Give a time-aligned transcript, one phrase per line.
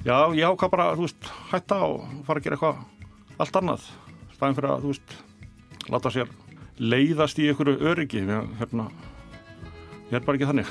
[0.00, 3.82] Já, ég ákvað bara, þú veist, hætta og fara að gera eitthvað allt annað.
[4.32, 5.16] Stæðin fyrir að, þú veist,
[5.92, 6.30] láta sér
[6.80, 8.22] leiðast í einhverju öryggi.
[8.62, 8.86] Hérna,
[10.08, 10.70] ég er bara ekki þannig.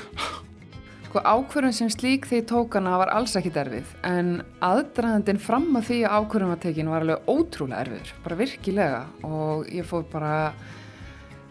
[1.06, 4.28] Sko ákvörðun sem slík því tókana var alls ekki derfið en
[4.62, 9.72] aðdraðandin fram að því að ákvörðun var tekin var alveg ótrúlega erfiður, bara virkilega og
[9.74, 10.34] ég fór bara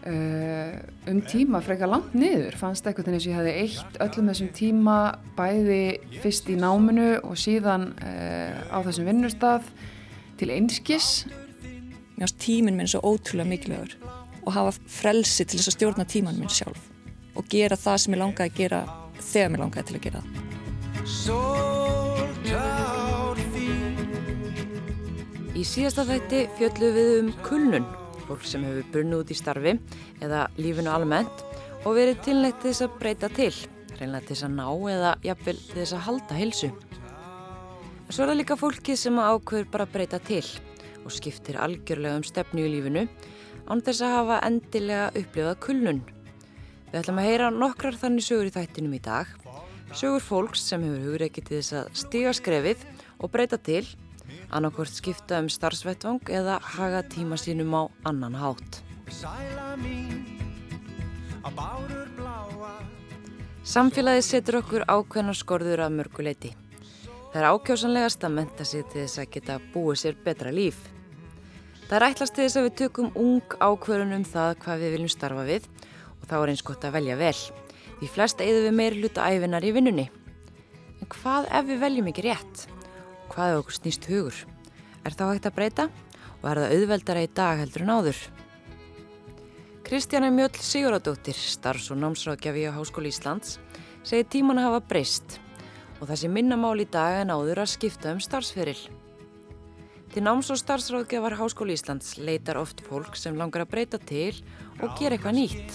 [0.06, 0.72] uh,
[1.10, 4.96] um tíma frekar langt niður, fannst eitthvað þess að ég hefði eitt öllum þessum tíma
[5.38, 5.82] bæði
[6.22, 9.68] fyrst í náminu og síðan uh, á þessum vinnustaf
[10.40, 11.08] til einskis.
[12.16, 13.92] Mér finnst tíminn minn svo ótrúlega mikilvægur
[14.40, 16.82] og hafa frelsi til þess að stjórna tíman minn sjálf
[17.36, 18.80] og gera það sem ég langaði að gera
[19.20, 20.34] þegar mér langaði til að gera það.
[25.60, 27.86] Í síðasta þætti fjöldlu við um kulnun,
[28.30, 29.74] fólk sem hefur brunnið út í starfi
[30.22, 31.44] eða lífinu almennt
[31.82, 33.52] og verið tilnægt þess að breyta til,
[33.98, 36.70] reynilega til þess að ná eða jafnvel til þess að halda heilsu.
[38.10, 40.44] Svo er það líka fólki sem ákveður bara að breyta til
[41.04, 43.04] og skiptir algjörlega um stefnu í lífinu
[43.70, 46.00] án þess að hafa endilega upplifað kulnun.
[46.90, 49.30] Við ætlum að heyra nokkrar þannig sögur í þættinum í dag.
[49.94, 52.82] Sögur fólks sem hefur hugreikið til þess að stiga skrefið
[53.18, 53.84] og breyta til,
[54.50, 58.82] annarkort skipta um starfsvettvang eða haga tíma sínum á annan hátt.
[63.70, 66.50] Samfélagið setur okkur ákveðnar skorður af mörguleiti.
[67.30, 70.78] Það er ákjósanlegast að menta sig til þess að geta búið sér betra líf.
[71.86, 75.12] Það er ætlast til þess að við tökum ung ákveðun um það hvað við viljum
[75.14, 75.68] starfa við
[76.16, 77.36] og þá er eins gott að velja vel.
[78.00, 80.08] Því flest eigðu við meir hluta æfinar í vinnunni.
[81.00, 82.66] En hvað ef við veljum ekki rétt?
[83.30, 84.36] Hvað ef okkur snýst hugur?
[85.06, 85.84] Er þá hægt að breyta?
[86.40, 88.22] Og er það auðveldara í dag heldur en áður?
[89.86, 93.58] Kristjana Mjöll Siguradóttir, starfs- og námsráðgjafi á Háskóli Íslands,
[94.02, 95.38] segir tíman að hafa breyst
[96.00, 98.78] og það sé minna mál í dag en áður að skipta um starfsferil.
[100.10, 104.34] Til náms- og starfsráðgjafar Háskóli Íslands leitar oft fólk sem langar að breyta til
[104.80, 105.72] og gera eitthvað nýtt.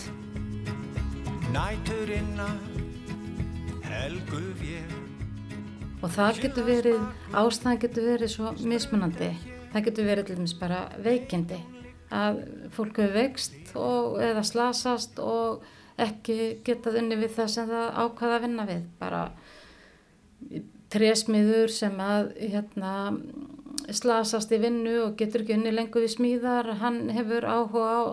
[6.04, 9.30] Og það getur verið, ástæðan getur verið svo mismunandi.
[9.72, 11.58] Það getur verið til dæmis bara veikindi.
[12.14, 12.42] Að
[12.76, 15.64] fólk hefur veikst og, eða slasast og
[16.02, 18.84] ekki getað unni við það sem það ákvaða að vinna við.
[19.00, 19.22] Bara
[20.96, 22.94] trésmiður sem að hérna,
[23.96, 26.76] slasast í vinnu og getur ekki unni lengur við smíðar.
[26.84, 28.04] Hann hefur áhuga á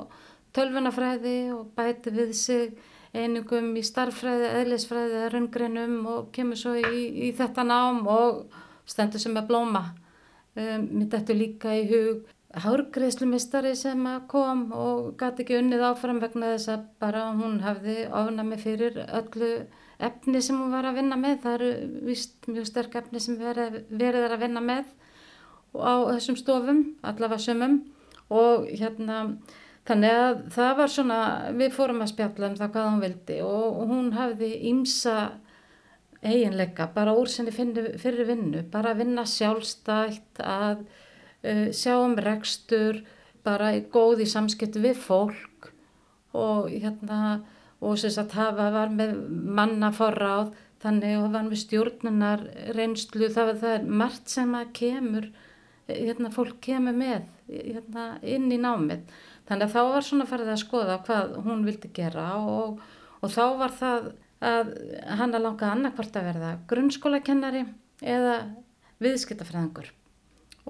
[0.57, 2.75] tölvunafræði og bæti við sig
[3.13, 8.47] einingum í starffræði, eðlisfræði raungreinum og kemur svo í, í þetta nám og
[8.89, 9.85] stendur sem að blóma.
[10.57, 16.53] Um, mér dættu líka í hug hárgreðslumistari sem kom og gæti ekki unnið áfram vegna
[16.53, 19.53] þess að bara hún hafði ofnami fyrir öllu
[20.03, 21.39] efni sem hún var að vinna með.
[21.45, 21.71] Það eru
[22.09, 24.93] vist mjög sterk efni sem verið, verið er að vinna með
[25.73, 27.79] á þessum stofum, allavega sömum
[28.33, 29.23] og hérna
[29.89, 31.21] Þannig að það var svona,
[31.59, 35.17] við fórum að spjalla um það hvað hún vildi og hún hafði ímsa
[36.23, 43.03] eiginleika bara úr sinni fyrir vinnu, bara að vinna sjálfstætt, að uh, sjá um rekstur,
[43.43, 45.73] bara góð í samskiptu við fólk
[46.39, 47.43] og hérna,
[47.83, 52.47] og sem sagt hafa var með manna forráð, þannig að var með stjórnunar
[52.79, 55.29] reynslu, það, það er margt sem að kemur,
[55.91, 59.03] hérna fólk kemur með hérna, inn í námið.
[59.53, 62.79] Þannig að þá var svona farið að skoða hvað hún vildi gera og,
[63.21, 64.07] og þá var það
[64.43, 64.71] að
[65.19, 67.67] hann að langa annarkvart að verða grunnskólakennari
[68.01, 68.39] eða
[69.05, 69.91] viðskiptafræðingur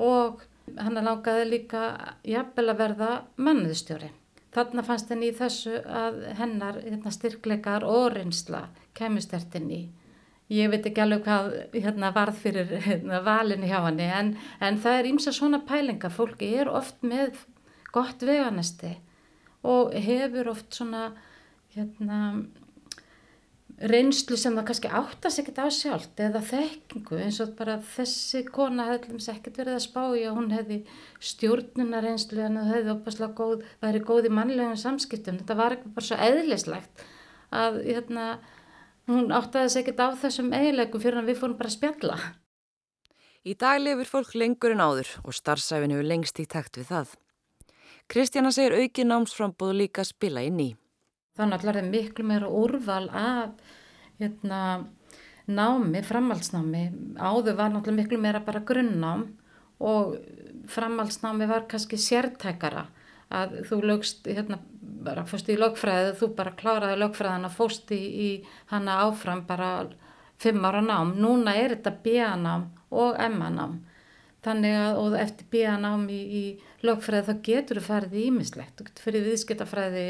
[0.03, 0.43] og
[0.81, 1.85] hann að langaði líka
[2.27, 4.11] jafnvel að verða manniðstjóri.
[4.53, 8.67] Þannig fannst henni í þessu að hennar hérna, styrkleikar og reynsla
[8.99, 9.83] kemist ertinn í.
[10.53, 14.99] Ég veit ekki alveg hvað hérna, varð fyrir hérna, valinu hjá henni en, en það
[14.99, 16.13] er ímsa svona pælingar.
[16.13, 17.39] Fólki er oft með
[17.95, 18.97] gott veganesti
[19.69, 21.11] og hefur oft svona
[21.77, 22.19] hérna,
[23.83, 28.89] reynslu sem það kannski áttast ekkert á sjálft eða þekkingu eins og bara þessi kona
[28.91, 30.79] hefði ekkert verið að spá í að hún hefði
[31.31, 35.41] stjórnuna reynslu en það hefði opaslega góð, væri góð í mannlegum samskiptum.
[35.41, 37.07] Þetta var eitthvað bara svo eðlislegt
[37.63, 38.29] að hérna,
[39.11, 42.21] hún áttaði ekkert á þessum eiginleikum fyrir að við fórum bara að spjalla.
[43.43, 47.17] Í dag lifur fólk lengur en áður og starfsæfin hefur lengst í takt við það.
[48.11, 50.71] Kristjana segir auki námsframbóðu líka spila inn í.
[51.39, 53.55] Þannig að það er miklu meira úrval af
[54.21, 54.59] hérna,
[55.49, 56.83] námi, framhaldsnámi.
[57.17, 59.29] Áður var náttúrulega miklu meira bara grunnnám
[59.83, 60.19] og
[60.71, 62.87] framhaldsnámi var kannski sértækara
[63.33, 64.59] að þú lögst, hérna,
[65.03, 68.29] bara fórst í lögfræði, þú bara kláraði lögfræðan og fórst í, í
[68.71, 69.73] hana áfram bara
[70.43, 71.15] fimm ára nám.
[71.17, 73.81] Núna er þetta bíanám og MA-nám.
[74.43, 78.83] Þannig að, og eftir BA-nám í, í lögfræði þá getur þú farið í ímislegt.
[78.83, 80.07] Í viðskiptafræði,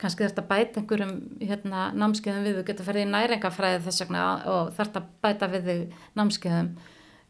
[0.00, 4.24] kannski þarf þetta bæta einhverjum hérna, námskeiðum við, þú getur farið í næringafræði þess vegna
[4.50, 5.70] og þarf þetta bæta við
[6.18, 6.72] námskeiðum.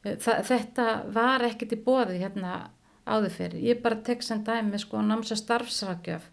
[0.05, 2.57] Þa, þetta var ekkit í bóði hérna
[3.05, 3.61] áður fyrir.
[3.61, 6.31] Ég bara tek sem dæmi sko námsa starfsrakjöf.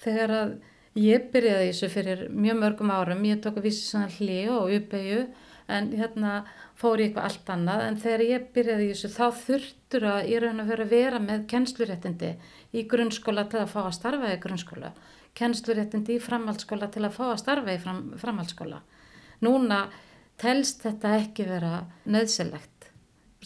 [0.00, 0.56] Þegar að
[0.98, 5.20] ég byrjaði þessu fyrir mjög mörgum árum, ég tók að vísi svona hlið og uppeyju
[5.68, 6.32] en hérna
[6.78, 10.42] fór ég eitthvað allt annað en þegar ég byrjaði í þessu þá þurftur að ég
[10.44, 12.32] raun að vera að vera með kennsluréttindi
[12.72, 14.92] í grunnskóla til að fá að starfa í grunnskóla
[15.38, 18.82] kennsluréttindi í framhaldsskóla til að fá að starfa í fram, framhaldsskóla.
[19.46, 19.84] Núna
[20.40, 22.78] telst þetta ekki vera nöðsilegt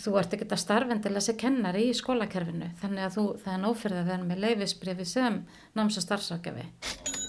[0.03, 3.27] þú ert ekki að starfa en til að sé kennari í skólakerfinu þannig að þú,
[3.45, 5.43] það er nófyrð að vera með leifisbrefi sem
[5.77, 7.22] náms og starfsákjafi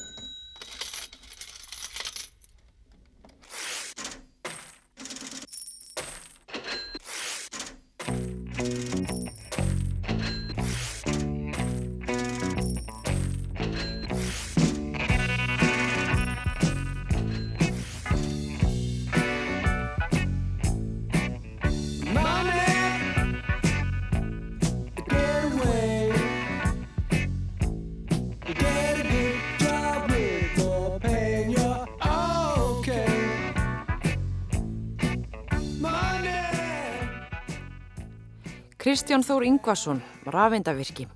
[38.94, 41.08] Kristján Þór Ingvarsson, rafeindavirki,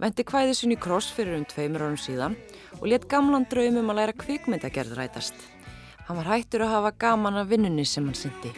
[0.00, 2.32] vendi hvæði sinni kross fyrir um tveimur árum síðan
[2.78, 5.36] og let gamlan draumum að læra kvikmyndagerð rætast.
[6.06, 8.54] Hann var hættur að hafa gaman af vinnunni sem hann syndi.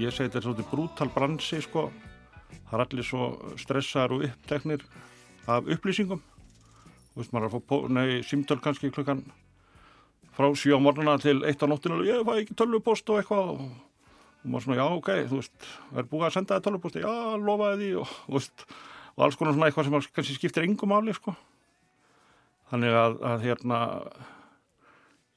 [0.00, 1.90] Ég segi þetta er svolítið brútal bransi sko.
[2.70, 3.28] Það er allir svo
[3.60, 4.88] stressaður og uppteknir
[5.44, 6.24] af upplýsingum.
[7.12, 9.20] Þú veist maður að fá símtöl kannski klukkan
[10.40, 13.52] frá 7 á morgunna til 1 á nóttinu ég fæ ekki tölvupost og eitthvað.
[13.54, 13.70] Og,
[14.40, 15.68] maður svona já ok, þú veist
[16.00, 17.90] er búið að senda það tölvuposti, já lofaði því.
[18.00, 18.66] Og, og,
[19.16, 21.36] og alls konar svona eitthvað sem kannski skiptir yngum áli sko.
[22.70, 23.80] Þannig að, að hérna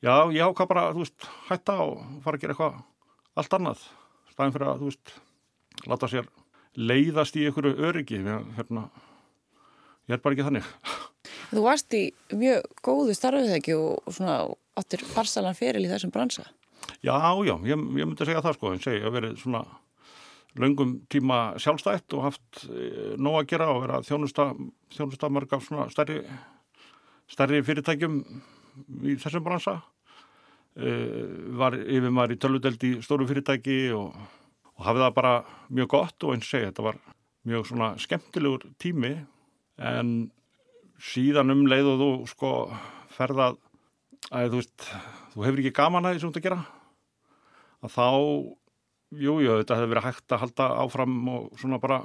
[0.03, 2.81] já, ég ákvað bara þú veist, hætta og fara að gera eitthvað
[3.41, 3.85] allt annað,
[4.31, 5.13] staðin fyrir að þú veist,
[5.89, 6.29] láta sér
[6.79, 8.87] leiðast í einhverju öryggi hérna,
[10.07, 10.69] ég er bara ekki þannig.
[11.53, 12.03] Þú varst í
[12.33, 14.37] mjög góðu starfið ekki og svona
[14.79, 16.45] áttir farsalan feril í þessum bransa?
[17.03, 17.15] Já,
[17.45, 19.63] já, ég, ég myndi segja það sko, en segja að verið svona
[20.59, 24.51] löngum tíma sjálfstætt og haft e, nóg að gera og vera þjónusta,
[24.93, 26.19] þjónusta mörg af svona stærri,
[27.31, 28.19] stærri fyrirtækjum
[29.09, 29.79] í þessum bransa.
[30.73, 30.93] E,
[31.57, 34.13] var yfir maður í tölvudeld í stóru fyrirtæki og,
[34.77, 35.33] og hafið það bara
[35.69, 37.01] mjög gott og eins segja þetta var
[37.49, 39.13] mjög svona skemmtilegur tími
[39.83, 40.15] en
[41.03, 42.51] síðan um leið og þú sko
[43.13, 43.59] ferðað
[44.31, 44.85] að þú veist,
[45.33, 46.59] þú hefur ekki gaman að því sem þú ert að gera.
[47.83, 48.07] Að þá,
[49.23, 51.99] jújú, jú, þetta hefur verið hægt að halda áfram og svona bara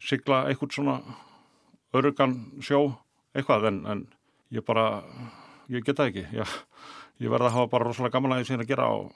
[0.00, 0.96] sigla eitthvað svona
[1.96, 2.80] örugan sjó
[3.36, 4.04] eitthvað en, en
[4.54, 4.86] ég bara,
[5.70, 6.24] ég geta ekki.
[6.36, 6.54] Ég,
[7.20, 9.10] ég verða að hafa bara rosalega gaman að því sem ég er að gera og,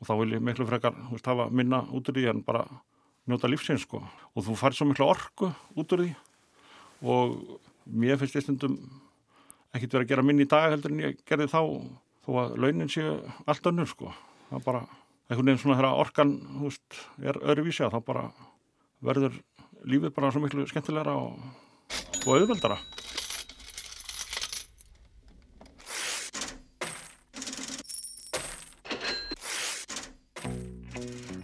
[0.00, 2.64] og þá vil ég miklu frekar, þú veist, hafa minna út úr því en bara
[3.28, 4.00] njóta lífsins sko.
[4.34, 6.10] Og þú fær svo miklu orku út úr því.
[7.04, 7.36] Og
[7.90, 8.78] mér finnst ég stundum
[9.70, 11.60] ekkert verið að gera minn í dag heldur en ég gerði þá
[12.26, 13.14] þó að launin séu
[13.46, 14.10] allt önnur sko
[14.48, 14.80] það er bara
[15.30, 16.32] einhvern veginn svona þegar orkan
[16.64, 18.24] veist, er öðruvísi að þá bara
[19.06, 19.36] verður
[19.86, 21.38] lífið bara svo miklu skemmtilegra og,
[22.26, 22.80] og auðveldara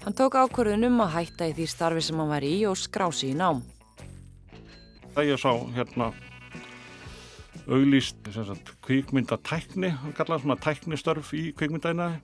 [0.06, 3.32] Hann tók ákvörðun um að hætta í því starfi sem hann var í og skrási
[3.32, 3.64] í nám.
[5.16, 6.12] Það ég sá hérna
[7.66, 8.28] auglýst
[8.86, 12.20] kvíkmyndatækni, kallað svona tæknistörf í kvíkmyndaðinaði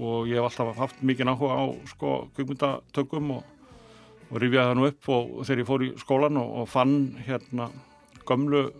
[0.00, 3.42] og ég hef alltaf haft mikið náhuga á sko, kvíkmyndatökum og,
[4.30, 6.94] og rifjaði nú upp og þegar ég fór í skólan og, og fann
[7.26, 7.68] hérna
[8.28, 8.70] gömlu,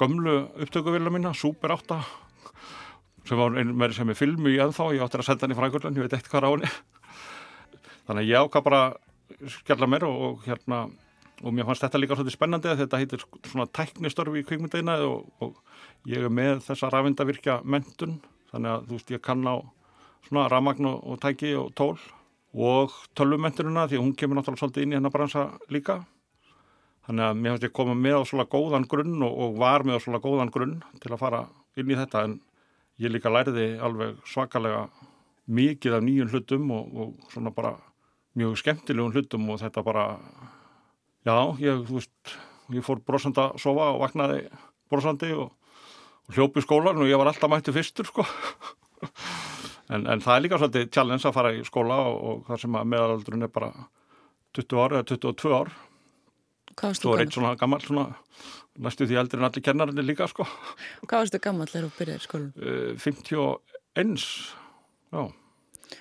[0.00, 2.00] gömlu upptökuvilja mína, Super 8
[3.28, 5.58] sem var einu meiri sem er filmu í ennþá, ég átti að senda hann í
[5.58, 6.70] Frankfurtland, ég veit eitt hvað henni.
[8.08, 8.82] Þannig að ég ákvað bara
[9.52, 10.86] skella mér og, og hérna
[11.42, 15.28] og mér fannst þetta líka svolítið spennandi að þetta heitir svona tæknistörfi í kvikmyndaina og,
[15.44, 18.18] og ég er með þessa rafindavirkja mentun
[18.52, 19.56] þannig að þú veist ég kann á
[20.28, 21.96] svona ramagn og, og tæki og tól
[22.58, 26.00] og tölvumentununa því hún kemur náttúrulega svolítið inn í hennar bransa líka.
[27.06, 30.00] Þannig að mér fannst ég koma með á svona góðan grunn og, og var með
[30.00, 31.42] á svona góðan grunn til að fara
[31.78, 32.38] inn í þetta en
[32.98, 34.88] ég líka læriði alveg svakalega
[35.48, 37.76] mikið af nýjum hlutum og svona bara
[38.36, 40.04] mjög skemmtilegum hlutum og þetta bara
[41.26, 42.34] Já, ég, þú veist,
[42.74, 44.44] ég fór brosand að sofa og vaknaði
[44.90, 45.50] brosandi og,
[46.28, 48.26] og hljópi skólan og ég var alltaf mætti fyrstur, sko.
[49.88, 52.74] En, en það er líka svolítið challenge að fara í skóla og, og það sem
[52.76, 53.70] að meðalaldurinn er bara
[54.58, 55.70] 20 ár eða 22 ár.
[56.74, 57.38] Hvað varstu Svo er eitt gammal?
[57.38, 58.04] svona gammal, svona
[58.84, 60.44] næstu því eldri en allir kennarinn líka, sko.
[61.06, 62.42] Hvað varstu gammal þegar þú byrjaði?
[62.60, 64.20] Uh, 51,
[65.16, 65.22] já.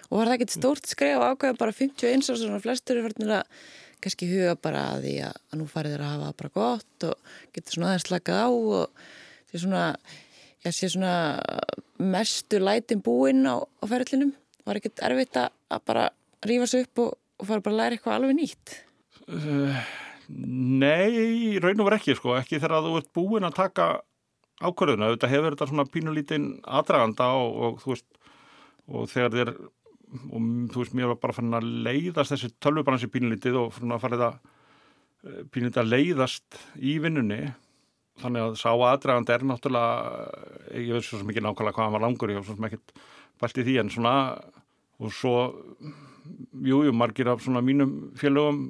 [0.10, 3.36] Og var það ekkert stórt skref að ákveða bara 51 og svona flestur er fyrir
[3.38, 3.60] að
[4.04, 7.32] kannski huga bara að því að, að nú farið þeir að hafa bara gott og
[7.56, 9.06] getur svona aðeins slakað á og
[9.48, 9.84] því svona,
[10.66, 11.14] já sé svona
[11.98, 14.36] mestu lætin búinn á, á ferðlinum.
[14.68, 16.10] Var ekkert erfitt að, að bara
[16.46, 18.76] rífa sig upp og, og fara bara að læra eitthvað alveg nýtt?
[20.28, 23.88] Nei, í raun og verið ekki, sko, ekki þegar þú ert búinn að taka
[24.58, 28.08] ákvörðuna, þetta hefur þetta svona pínulítinn aðdraganda og, og þú veist,
[28.88, 29.52] og þegar þér,
[30.08, 34.04] og þú veist, mér var bara fann að leiðast þessi tölvubransi pínulítið og fann að
[34.06, 37.42] farið að eh, pínulítið að leiðast í vinnunni,
[38.22, 40.32] þannig að sá aðdraganda er náttúrulega,
[40.72, 42.96] eh, ég veit svo ekki nákvæmlega hvað hann var langur, ég var svo ekkert
[43.42, 44.16] bælt í því, en svona,
[44.98, 45.36] og svo,
[46.64, 48.64] jú, jú, margir af svona mínum félögum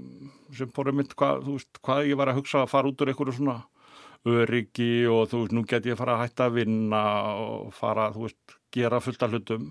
[0.58, 3.13] sem fórum mitt hvað, þú veist, hvað ég var að hugsa að fara út úr
[3.13, 3.60] einhverju svona
[4.27, 7.01] öryggi og þú veist, nú get ég að fara að hætta að vinna
[7.44, 9.67] og fara, þú veist, gera fullt af hlutum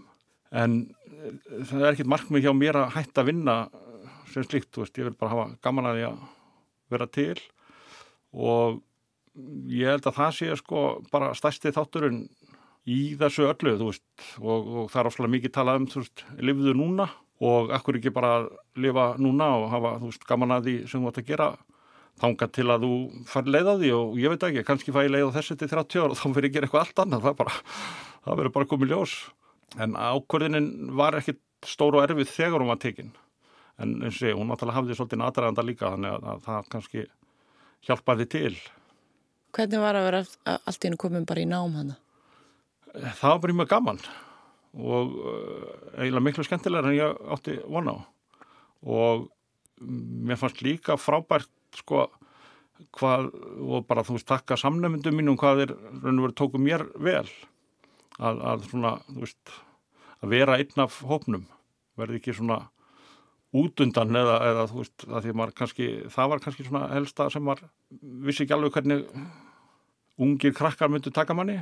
[0.56, 0.78] en
[1.10, 1.36] eh,
[1.68, 3.58] það er ekkert markmið hjá mér að hætta að vinna
[4.32, 6.24] sem slíkt, þú veist, ég vil bara hafa gaman að því að
[6.92, 7.38] vera til
[8.36, 8.82] og
[9.72, 10.82] ég held að það sé sko
[11.12, 12.26] bara stærsti þátturinn
[12.86, 14.04] í þessu öllu, þú veist,
[14.40, 17.08] og, og það er ofslega mikið talað um, þú veist, lifðu núna
[17.44, 18.46] og akkur ekki bara
[18.80, 21.48] lifa núna og hafa, þú veist, gaman að því sem þú ætti að gera
[22.20, 22.92] þanga til að þú
[23.28, 23.90] fær leið á því.
[23.96, 26.26] Og ég veit ekki, kannski fæ ég leið á þessu til 30 ára og þá
[26.30, 27.58] fyrir ég að gera eitthvað allt annað, það er bara,
[28.24, 29.16] það verður bara komið ljós.
[29.74, 33.12] En ákvörðinin var ekkit stór og erfið þegar hún var tekin.
[33.82, 37.06] En eins og sé, hún náttúrulega hafði svolítið aðdraganda líka, þannig að, að það kannski
[37.86, 38.52] hjálpaði til.
[39.56, 40.22] Hvernig var að vera
[40.56, 41.98] allt í hennu komin bara í nám hana?
[42.94, 44.00] Það var bara mjög gaman
[44.76, 47.98] og uh, eiginlega miklu skemmtilegar en ég átti vona á.
[48.86, 49.26] Og
[49.80, 52.06] mér fannst líka frábært sko
[52.96, 53.30] hvað,
[53.64, 57.28] og bara þú veist takka samnefndum mínum hvað þeir raun og verið tóku mér vel
[58.18, 59.54] að, að svona, þú veist
[60.22, 61.46] að vera einn af hópnum
[61.96, 62.62] verði ekki svona
[63.56, 67.44] útundan eða, eða þú veist, að því maður kannski það var kannski svona helsta sem
[67.46, 67.68] maður
[68.26, 69.06] vissi ekki alveg hvernig
[70.20, 71.60] ungir krakkar myndu taka manni.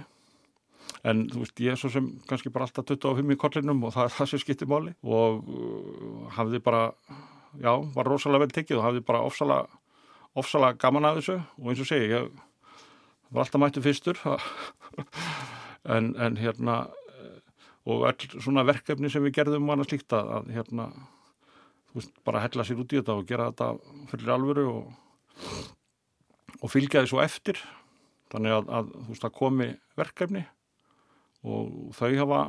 [1.05, 4.09] En þú veist, ég er svo sem kannski bara alltaf 25 í kollinum og það
[4.09, 4.95] er það sem skiptir máli.
[5.05, 6.87] Og uh, hafði bara
[7.61, 9.83] já, var rosalega vel tekið og hafði bara ofsalega,
[10.39, 11.39] ofsalega gaman að þessu.
[11.61, 12.31] Og eins og segi, ég
[13.31, 14.21] var alltaf mættu fyrstur
[15.85, 16.79] en, en hérna
[17.85, 20.89] og all svona verkefni sem við gerðum var að slíkta að hérna
[21.93, 23.71] veist, bara hella sér út í þetta og gera þetta
[24.13, 24.93] fyrir alvöru og,
[26.61, 27.61] og fylgja því svo eftir
[28.33, 30.45] þannig að, að þú veist, það komi verkefni
[31.45, 32.43] og þau hafa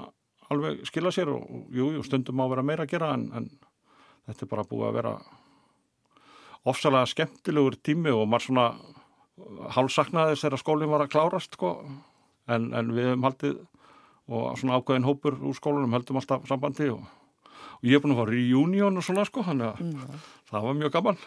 [0.54, 3.50] alveg skilað sér og, og jú, jú, stundum má vera meira að gera en, en
[4.30, 5.16] þetta er bara búið að vera
[6.66, 8.68] ofsalega skemmtilegur tími og maður svona
[9.76, 11.76] hálfsaknaði þegar skólinn var að klárast sko.
[12.48, 13.60] En, en við hefum haldið
[14.26, 17.04] og svona ákveðin hópur úr skólanum heldum alltaf sambandi og,
[17.78, 20.26] og ég er búin að fá reunion og svona sko, þannig að Mm.
[20.50, 21.22] það var mjög gaman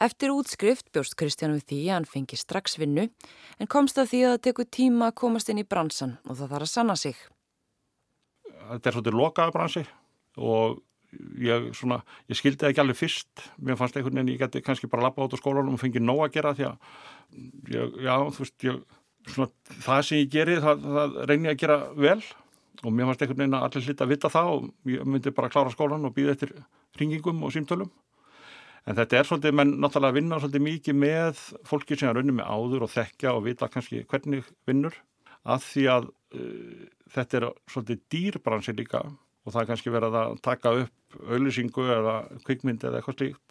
[0.00, 3.02] Eftir útskrift bjóst Kristján við því að hann fengi strax vinnu
[3.60, 6.54] en komst að því að það tekur tíma að komast inn í bransan og það
[6.54, 7.16] þarf að sanna sig.
[8.70, 9.82] þetta er svolítið lokaða bransi
[10.40, 10.78] og
[11.42, 11.98] ég svona,
[12.30, 15.26] ég skildi það ekki alveg fyrst mér fannst einhvern veginn, ég geti kannski bara lappa
[15.26, 16.76] át á skólanum og fengið nóg að gera því að
[17.74, 18.80] ég, já, þú veist, ég
[19.28, 19.50] svona,
[19.84, 22.20] það sem ég geri, það, það reyni ég að gera vel
[22.80, 25.50] og mér fannst einhvern veginn að allir hlita að vita það og ég myndi bara
[25.52, 26.54] klára skólan og býða eftir
[27.00, 27.90] ringingum og símtölum.
[28.88, 32.48] En þetta er svolítið, menn náttúrulega vinna svolítið mikið með fólki sem er raunni með
[32.48, 34.96] áður og þekkja og vita kannski hvernig vinnur.
[35.44, 40.40] Að því að uh, þetta er svolítið dýrbransi líka og það er kannski verið að
[40.44, 43.46] taka upp auðlýsingu eða kvikmynd eða eitthvað slíkt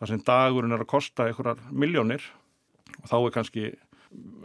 [0.00, 2.24] þar sem dagurinn er að kosta einhverjar miljónir
[3.02, 3.64] og þá er kannski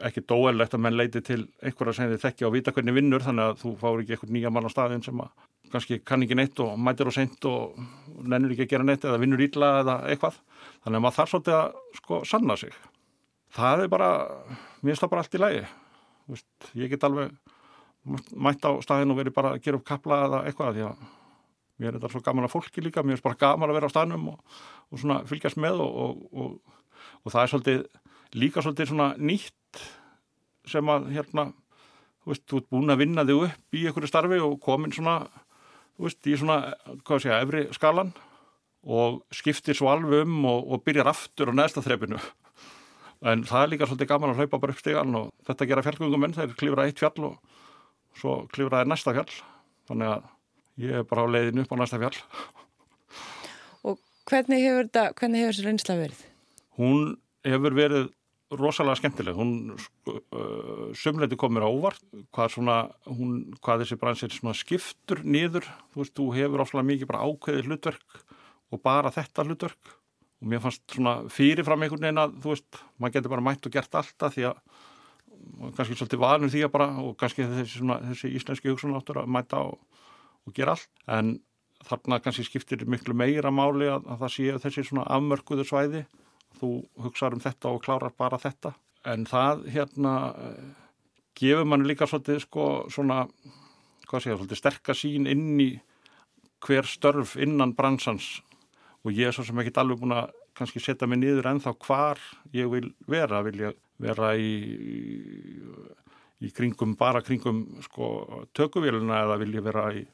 [0.06, 3.50] ekki dóelegt að menn leiti til einhverja sem þið þekkja og vita hvernig vinnur þannig
[3.50, 5.32] að þú fáir ekki einhvern nýja mann á staðin sem að
[5.74, 7.80] kannski kann ekki neitt og mætir og seint og
[8.22, 10.38] nennir ekki að gera neitt eða vinnur ítla eða eitthvað.
[10.84, 12.78] Þannig að maður þarf svolítið að sko sanna sig.
[13.56, 14.12] Það er bara,
[14.86, 15.66] mér það bara allt í lagi.
[16.30, 17.34] Vist, ég get alveg
[18.38, 21.06] mætt á staðin og verið bara að gera upp kapla eða eitthvað því að
[21.82, 23.94] mér er þetta svo gaman að fólki líka, mér er bara gaman að vera á
[23.96, 24.58] staðnum og,
[24.92, 26.52] og svona fylgjast með og, og,
[27.24, 27.82] og það er svolítið
[28.36, 29.82] líka svolítið svona nýtt
[30.70, 31.50] sem að hérna
[32.24, 35.18] þú veist, þú ert búin að vinna þig upp í einhverju starfi og komin svona
[35.96, 36.58] þú veist, í svona,
[37.06, 38.16] hvað sé ég, efri skalan
[38.86, 42.20] og skiptir svo alveg um og byrjar aftur á neðsta þrepinu
[43.26, 46.36] en það er líka svolítið gaman að hlaupa bara upp stegan og þetta gera fjallgöngumenn,
[46.36, 47.38] þeir klifra eitt fjall og
[48.20, 49.32] svo klifraði næsta fjall
[49.90, 50.28] þannig að
[50.86, 52.18] ég er bara á leiðinu upp á næsta fjall.
[53.86, 56.22] Og hvernig hefur þetta, hvernig hefur þessi reynsla verið?
[56.76, 57.04] Hún
[57.48, 58.12] hefur verið
[58.54, 59.38] rosalega skemmtileg.
[59.38, 62.04] Hún uh, sömleiti komir ávart
[62.36, 62.78] hvað, svona,
[63.10, 65.68] hún, hvað þessi bransir skiptur niður.
[65.94, 68.26] Þú veist, þú hefur ofslega mikið bara ákveðið hlutverk
[68.74, 69.96] og bara þetta hlutverk
[70.42, 73.74] og mér fannst svona fyrirfram einhvern veginn að þú veist, maður getur bara mætt og
[73.74, 74.60] gert alltaf því að
[75.78, 79.62] kannski svolítið vanum því að bara og kannski þessi, svona, þessi íslenski hugsunáttur að mæta
[79.70, 79.80] og,
[80.46, 81.38] og gera allt en
[81.86, 86.04] þarna kannski skiptir miklu meira máli að, að það sé þessi svona afmörkuðu svæði
[86.60, 86.72] þú
[87.06, 88.74] hugsaður um þetta og klárar bara þetta.
[89.06, 90.16] En það hérna
[91.36, 93.26] gefur manni líka svolítið sko svona
[94.06, 95.70] hvað ég, svolítið sterkasín inn í
[96.66, 98.40] hver störf innan bransans.
[99.06, 102.22] Og ég er svo sem ekki allveg búin að kannski setja mig niður ennþá hvar
[102.56, 104.52] ég vil vera, vil ég vera í,
[106.42, 110.06] í kringum, bara kringum sko tökuvéluna eða vil ég vera í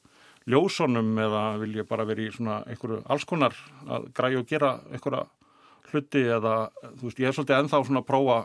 [0.50, 3.56] ljósonum eða vil ég bara vera í svona einhverju allskonar
[3.86, 5.28] að græja og gera einhverja
[5.92, 6.56] hluti eða
[7.00, 8.38] þú veist ég er svolítið ennþá svona að prófa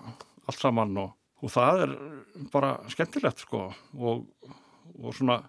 [0.47, 1.13] allt saman og,
[1.43, 1.97] og það er
[2.53, 4.25] bara skemmtilegt sko og,
[5.01, 5.41] og svona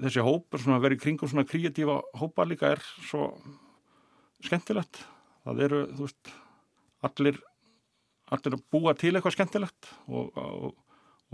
[0.00, 3.30] þessi hóp er svona að vera í kringum svona kreatífa hópa líka er svo
[4.44, 5.02] skemmtilegt.
[5.44, 6.32] Það eru, þú veist,
[7.04, 7.42] allir
[8.32, 10.72] allir að búa til eitthvað skemmtilegt og, og,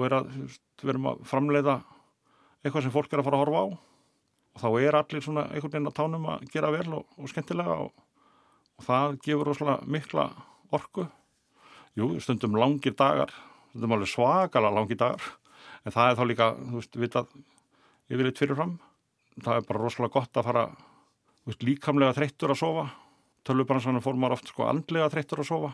[0.04, 1.76] er að, veist, við erum að framleiða
[2.64, 3.66] eitthvað sem fólk er að fara að horfa á.
[4.50, 7.92] Og þá er allir svona einhvern veginn að tánum að gera vel og skemmtilega og
[8.84, 10.26] það gefur óslulega mikla
[10.74, 11.06] orku.
[11.98, 13.32] Jú, stundum langir dagar
[13.70, 15.22] stundum alveg svakala langir dagar.
[15.86, 17.34] En það er þá líka, þú veist, vitað
[18.10, 18.78] yfirleitt fyrirfram
[19.40, 20.64] það er bara rosalega gott að fara
[21.46, 22.86] veist, líkamlega þreyttur að sofa.
[23.46, 25.70] Tölvubransanum fór maður oft sko andlega þreyttur að sofa.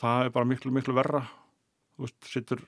[0.00, 1.24] Það er bara miklu miklu verra.
[1.96, 2.62] Þú veist, sittur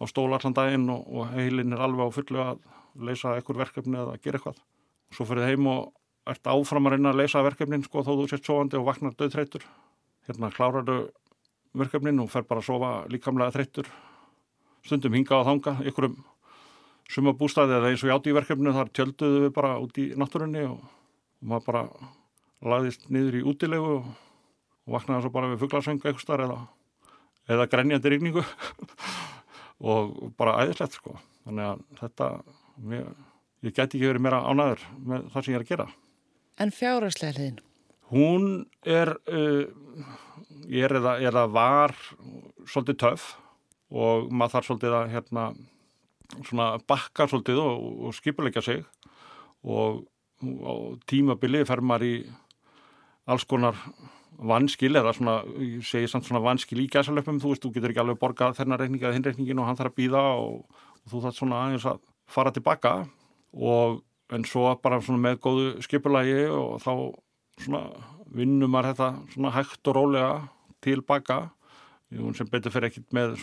[0.00, 2.62] á stóla allan daginn og, og heilin er alveg á fullu að
[3.02, 4.62] leysa ekkur verkefni eða að gera eitthvað.
[5.10, 5.92] Og svo fyrir heim og
[6.30, 9.66] ert áfram að reyna að leysa verkefnin sko þó þú sett sofandi og vaknar döðþreytur
[10.28, 10.98] hérna kláraðu
[11.78, 13.88] verkefnin og fer bara að sofa líkamlega þreytur
[14.86, 16.18] stundum hinga á þanga ykkurum
[17.12, 20.78] sumabústaði eða eins og játt í verkefninu þar tjölduðu við bara út í náttúrunni og,
[20.82, 21.82] og maður bara
[22.62, 24.06] lagðist niður í útilegu og,
[24.86, 26.60] og vaknaði svo bara við fugglarsöngu eitthvað starf eða,
[27.56, 28.44] eða grenjandi rigningu.
[29.82, 31.16] Og bara æðislegt sko.
[31.42, 32.26] Þannig að þetta
[32.86, 33.08] mér,
[33.66, 35.86] ég gæti ekki verið meira ánæður með það sem ég er að gera
[36.60, 37.60] En fjárhagslega hliðin?
[38.12, 39.64] Hún er uh,
[40.68, 41.94] ég er eða, eða var
[42.68, 43.28] svolítið töf
[43.92, 45.46] og maður þarf svolítið að hérna
[46.88, 48.84] bakka svolítið og, og skipuleika sig.
[49.62, 50.04] Og
[50.42, 50.72] á
[51.06, 52.14] tímabili fer maður í
[53.30, 53.76] alls konar
[54.42, 58.02] vanskil eða svona, ég segi samt svona vanskil í gæsalöpum, þú veist, þú getur ekki
[58.02, 61.20] alveg borgað þennan reikningi eða hinn reikningin og hann þarf að býða og, og þú
[61.26, 62.00] þarf svona aðeins að
[62.32, 62.94] fara tilbaka
[63.52, 64.00] og
[64.32, 66.92] en svo bara með góðu skipulagi og þá
[68.32, 70.36] vinnum maður þetta hægt og rólega
[70.82, 71.42] tilbaka
[72.12, 73.38] Jú, sem betur fyrir ekkit með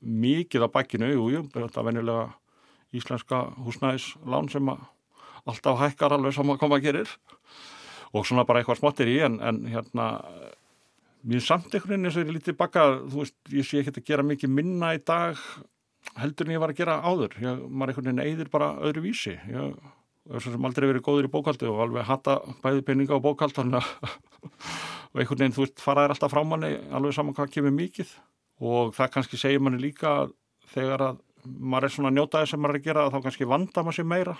[0.00, 2.22] mikið á bakkinu, jú, jú, þetta er venjulega
[2.96, 7.12] íslenska húsnæðislán sem alltaf hækkar alveg saman hvað maður gerir.
[8.16, 10.06] Og svona bara eitthvað smottir í en, en hérna
[11.26, 13.92] mér samt einhvern veginn eins og ég er lítið bakka þú veist, ég sé ekki
[13.98, 15.40] að gera mikið minna í dag
[16.20, 17.36] heldur en ég var að gera áður.
[17.44, 19.76] Ég, maður einhvern veginn eigðir bara öðru vísi ég
[20.40, 24.14] sem aldrei verið góður í bókaldi og alveg hata bæði peninga og bókald þannig að
[25.20, 28.16] einhvern veginn, þú veist, faraðir alltaf frá manni alveg saman hvað kemur mikið.
[28.64, 30.14] Og það kannski segir manni líka
[30.72, 33.98] þegar að maður er svona njótaði sem maður er að gera þá kannski vanda maður
[33.98, 34.36] sér meira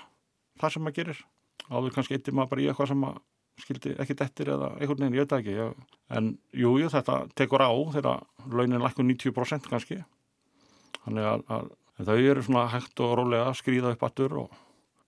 [0.61, 1.23] það sem maður gerir.
[1.69, 3.23] Áður kannski eittir maður bara í eitthvað sem maður
[3.63, 5.55] skildi ekki dettir eða einhvern veginn, ég veit ekki
[6.17, 10.01] en jújú, jú, þetta tekur á þegar launin lækkur 90% kannski.
[11.05, 14.59] Þannig að, að þau eru svona hægt og rólega að skrýða upp aftur og,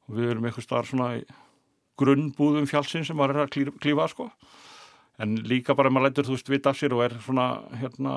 [0.06, 1.24] og við erum eitthvað starf svona í
[2.00, 4.30] grunnbúðum fjálsinn sem maður er að klífa sko.
[5.22, 7.46] En líka bara maður lætur þú veist vita af sér og er svona
[7.80, 8.16] hérna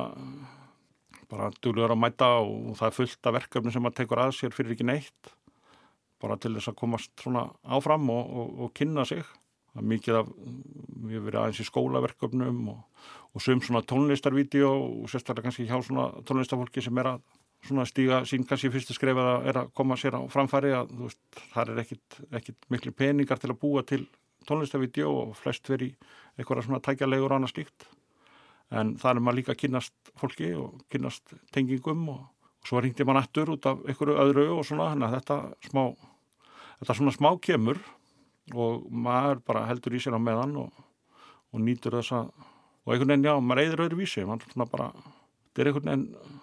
[1.30, 4.56] bara duglegur að mæta og það er fullt af verkefni sem maður tekur að sér
[4.56, 5.36] fyrir ekki neitt
[6.20, 9.24] bara til þess að komast svona áfram og, og, og kynna sig.
[9.70, 14.72] Það er mikið af, við hefum verið aðeins í skólaverkefnum og, og sum svona tónlistarvídeó
[14.74, 17.22] og sérstaklega kannski hjá svona tónlistarfólki sem er að
[17.66, 21.22] svona stíga sín kannski fyrstu skref að er að koma sér á framfæri að veist,
[21.54, 24.06] það er ekkit, ekkit miklu peningar til að búa til
[24.48, 25.90] tónlistarvídeó og flest veri
[26.38, 27.88] eitthvað svona tækjalegur og annað slíkt.
[28.72, 32.22] En það er maður líka að kynast fólki og kynast tengingum og,
[32.62, 35.84] og svo ringdi maður nættur út af einhverju öðru og svona, þannig að þetta smá
[36.80, 37.82] þetta svona smá kemur
[38.56, 40.84] og maður bara heldur í sér á meðan og,
[41.52, 42.30] og nýtur þess að
[42.86, 44.88] og einhvern veginn, já, maður reyður öðru vísi maður svona bara,
[45.50, 46.39] þetta er einhvern veginn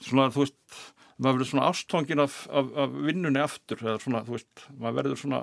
[0.00, 0.80] svona, þú veist
[1.20, 5.20] maður verður svona ástfangin af, af, af vinnunni aftur eða svona, þú veist, maður verður
[5.20, 5.40] svona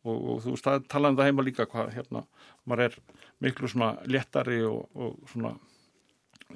[0.00, 2.24] og, og þú veist, það talaðum það heima líka hvað hérna,
[2.68, 2.96] maður er
[3.44, 5.54] miklu svona léttari og, og svona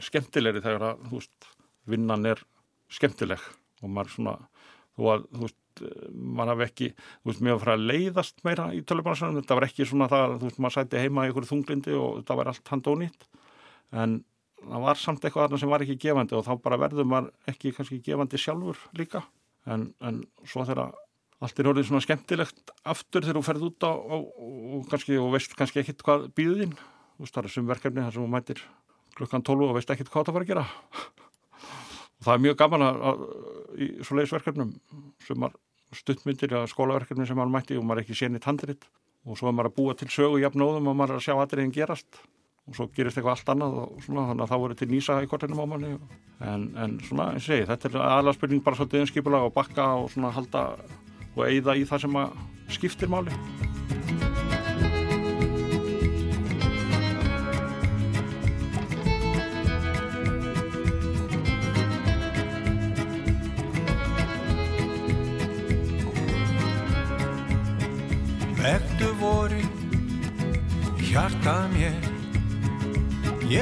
[0.02, 1.50] skemmtilegri þegar að, þú veist,
[1.90, 2.42] vinnan er
[2.92, 3.44] skemmtileg
[3.84, 4.34] og maður svona,
[4.96, 5.60] þú að, þú veist,
[6.14, 9.88] maður hafi ekki, þú veist, mér var að leiðast meira í tölubanarsönum, þetta var ekki
[9.90, 13.28] svona það, þú veist, maður sæti heima í einhverju þunglindi og þetta var allt handónýtt,
[14.02, 14.22] en
[14.68, 17.72] það var samt eitthvað þarna sem var ekki gefandi og þá bara verður maður ekki
[17.76, 19.24] kannski gefandi sjálfur líka,
[19.70, 20.94] en, en svo þegar
[21.44, 24.24] allt er orðið svona skemmtilegt aftur þegar þú ferð út á og,
[24.78, 26.74] og kannski, og veist kannski ekkit hvað býðin,
[27.16, 28.64] þú veist, það er sumverkefni þar sem þú mætir
[29.18, 30.64] klukkan 12 og veist ekkit hvað það var að gera.
[32.14, 33.24] Og það er mjög gaman að, að
[33.84, 34.70] í svo leiðisverkefnum
[35.26, 35.58] sem er
[35.94, 38.86] stuttmyndir eða skólaverkefni sem maður mætti og maður er ekki sénið handrit.
[39.24, 41.74] Og svo er maður að búa til sögu jafnóðum og maður er að sjá aðriðin
[41.74, 42.18] gerast
[42.64, 45.28] og svo gerist eitthvað allt annað og svona þannig að það voru til nýsa í
[45.30, 45.96] kortinu á manni.
[46.44, 49.90] En, en svona eins og segi þetta er aðalega spurning bara svolítið einskipulega og bakka
[50.00, 50.64] og svona halda
[51.34, 52.40] og eigða í það sem að
[52.74, 53.93] skiptir máli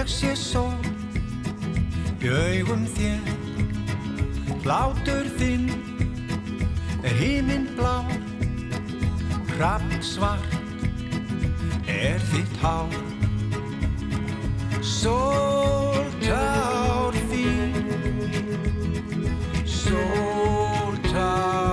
[0.03, 0.75] Ég sé sól
[2.19, 3.23] í augum þér.
[4.67, 5.69] Látur þinn
[7.07, 8.03] er híminn blá
[9.53, 10.43] Hrapp svart
[11.87, 12.91] er þitt hár.
[14.83, 16.35] Sóltár
[17.31, 17.71] þín
[19.62, 21.72] Sóltár þín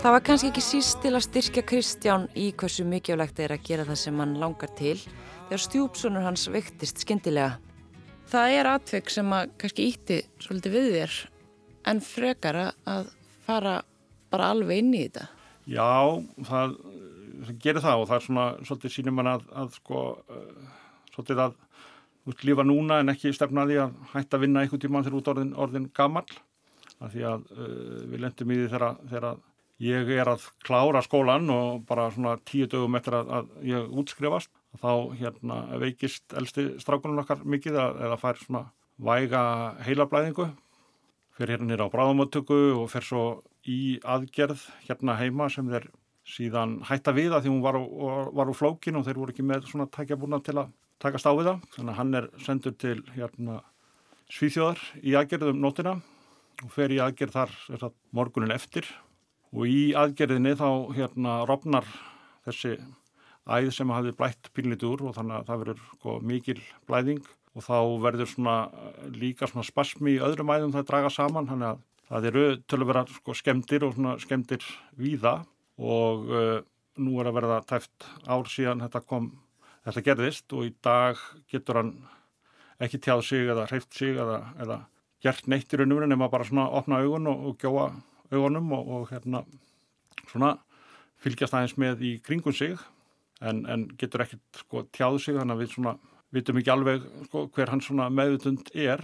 [0.00, 3.84] Það var kannski ekki síst til að styrkja Kristján í hversu mikilvægt er að gera
[3.84, 7.58] það sem hann langar til þegar stjúpsonur hans vektist skyndilega.
[8.32, 11.16] Það er atveg sem að kannski ítti svolítið við þér
[11.92, 13.10] en frekar að
[13.44, 13.74] fara
[14.32, 15.26] bara alveg inn í þetta.
[15.68, 15.92] Já,
[16.48, 16.72] það,
[17.42, 21.44] það gerir það og það er svona svolítið sínum mann að, að sko, uh, svolítið
[21.44, 21.60] að
[22.32, 25.20] út lífa núna en ekki stefna að því að hætta að vinna einhvern tíma þegar
[25.20, 26.24] út orðin, orðin gammal
[27.04, 29.30] af því að uh, við lendum í því þegar, þegar
[29.80, 34.52] ég er að klára skólan og bara svona tíu dögum eftir að, að ég útskrifast
[34.80, 38.66] þá hérna veikist elsti strákunum okkar mikið að, eða fær svona
[39.00, 39.42] væga
[39.86, 40.50] heilablæðingu
[41.38, 43.24] fyrir hérna nýra á bráðamöttöku og fer svo
[43.64, 45.88] í aðgerð hérna heima sem þeir
[46.28, 47.80] síðan hætta við að því hún var,
[48.36, 51.48] var úr flókin og þeir voru ekki með svona tækjabúna til að takast á við
[51.48, 51.62] það.
[51.74, 53.60] Þannig að hann er sendur til hérna
[54.30, 55.96] Svíþjóðar í aðgerðum nótina
[56.60, 58.86] og fer í aðgerð þar morgunin eftir
[59.50, 61.86] og í aðgerðinni þá hérna rofnar
[62.46, 62.76] þessi
[63.50, 66.58] æð sem hafi blætt pínlítið úr og þannig að það verður sko, mikil
[66.88, 67.22] blæðing.
[67.58, 68.56] Og þá verður svona
[69.10, 72.90] líka svona spasmi í öðrum æðum það draga saman þannig að það eru til að
[72.92, 74.66] vera sko, skemdir og svona skemdir
[74.98, 75.40] víða.
[75.80, 76.60] Og uh,
[77.00, 79.32] nú er að verða tæft ár síðan þetta kom,
[79.88, 81.18] þetta gerðist og í dag
[81.50, 81.92] getur hann
[82.80, 84.78] ekki tjáð sig eða hreift sig eða, eða
[85.24, 87.88] gert neitt í raunum nema bara svona opna augun og, og gjóa
[88.30, 89.44] augunum og, og hérna
[90.30, 90.54] svona
[91.20, 92.78] fylgjast aðeins með í kringum sig
[93.40, 95.96] en, en getur ekkert sko tjáð sig þannig að við svona
[96.34, 99.02] vitum ekki alveg sko, hver hans svona meðutund er.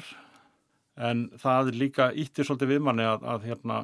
[0.97, 3.81] En það er líka íttir svolítið viðmanni að, að hérna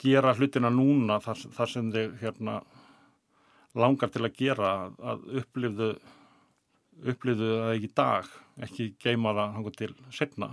[0.00, 2.58] gera hlutina núna þar, þar sem þið hérna
[3.74, 5.90] langar til að gera að upplifðu
[7.10, 10.50] upplifðu það ekki í dag ekki geima það hangur til setna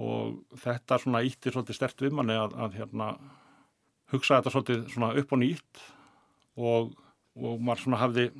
[0.00, 3.10] og þetta svona íttir svolítið stert viðmanni að, að hérna
[4.12, 5.82] hugsa þetta svolítið svona upp og nýtt.
[6.60, 6.94] Og,
[7.40, 8.30] og maður svona hafði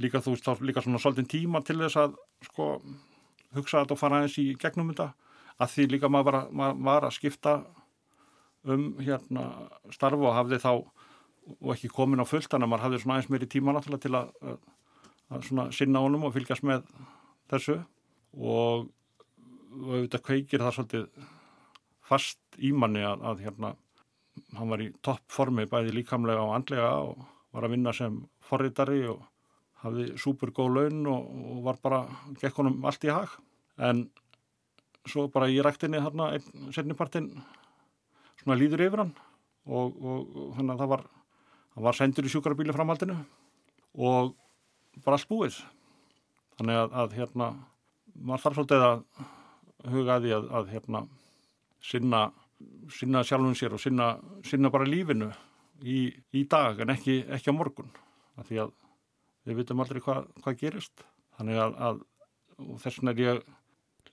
[0.00, 2.70] líka þú veist þá líka svona svolítið tíma til þess að sko
[3.56, 5.10] hugsa þetta og fara aðeins í gegnum þetta.
[5.60, 7.54] Að því líka maður var að, maður var að skipta
[8.70, 9.46] um hérna
[9.94, 10.72] starfu og hafði þá
[11.56, 14.16] og ekki komin á fullt þannig að maður hafði svona aðeins meiri tíma náttúrulega til
[14.18, 14.58] að,
[15.30, 16.84] að svona sinna honum og fylgjast með
[17.50, 17.78] þessu.
[18.36, 18.90] Og,
[19.80, 21.28] og auðvitað kveikir það svolítið
[22.10, 23.74] fast í manni að, að hérna
[24.56, 27.20] hann var í topp formi bæði líkamlega og andlega og
[27.54, 29.22] var að vinna sem forritari og
[29.82, 32.00] hafði súper góð laun og, og var bara,
[32.40, 33.32] gekk honum allt í hag.
[33.80, 34.04] En
[35.08, 37.30] svo bara í ræktinni hérna einn setnipartinn
[38.42, 39.14] svona líður yfir hann
[39.66, 41.04] og, og, þannig að það var
[41.74, 43.16] hann var sendur í sjúkarabíli framhaldinu
[43.96, 44.34] og
[45.04, 45.58] bara allt búið.
[46.58, 47.52] Þannig að, að hérna
[48.14, 49.04] maður þarf svolítið að
[49.88, 51.04] huga að að, að hérna
[51.84, 52.24] sinna,
[52.92, 54.12] sinna sjálfum sér og sinna,
[54.44, 55.30] sinna bara lífinu
[55.82, 57.90] í, í dag en ekki, ekki á morgun.
[58.36, 58.74] Af því að
[59.48, 61.04] við vitum aldrei hvað hva gerist.
[61.38, 62.02] Þannig að, að
[62.82, 63.42] þess vegna er ég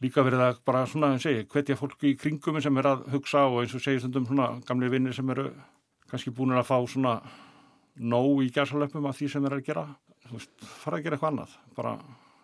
[0.03, 3.63] líka verið að bara svona, segi, hvetja fólki í kringum sem er að hugsa og
[3.63, 5.49] eins og segja stundum svona gamli vinnir sem eru
[6.07, 7.17] kannski búin að fá svona
[7.97, 9.87] nóg í gæsalöpum af því sem eru að gera.
[10.27, 10.53] Þú veist,
[10.83, 11.55] fara að gera eitthvað annað.
[11.75, 11.93] Bara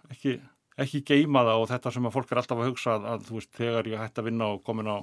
[0.10, 0.38] ekki,
[0.82, 3.36] ekki geima það og þetta sem að fólk er alltaf að hugsa að, að þú
[3.38, 4.98] veist, þegar ég hætti að vinna og komin á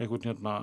[0.00, 0.54] einhvern hérna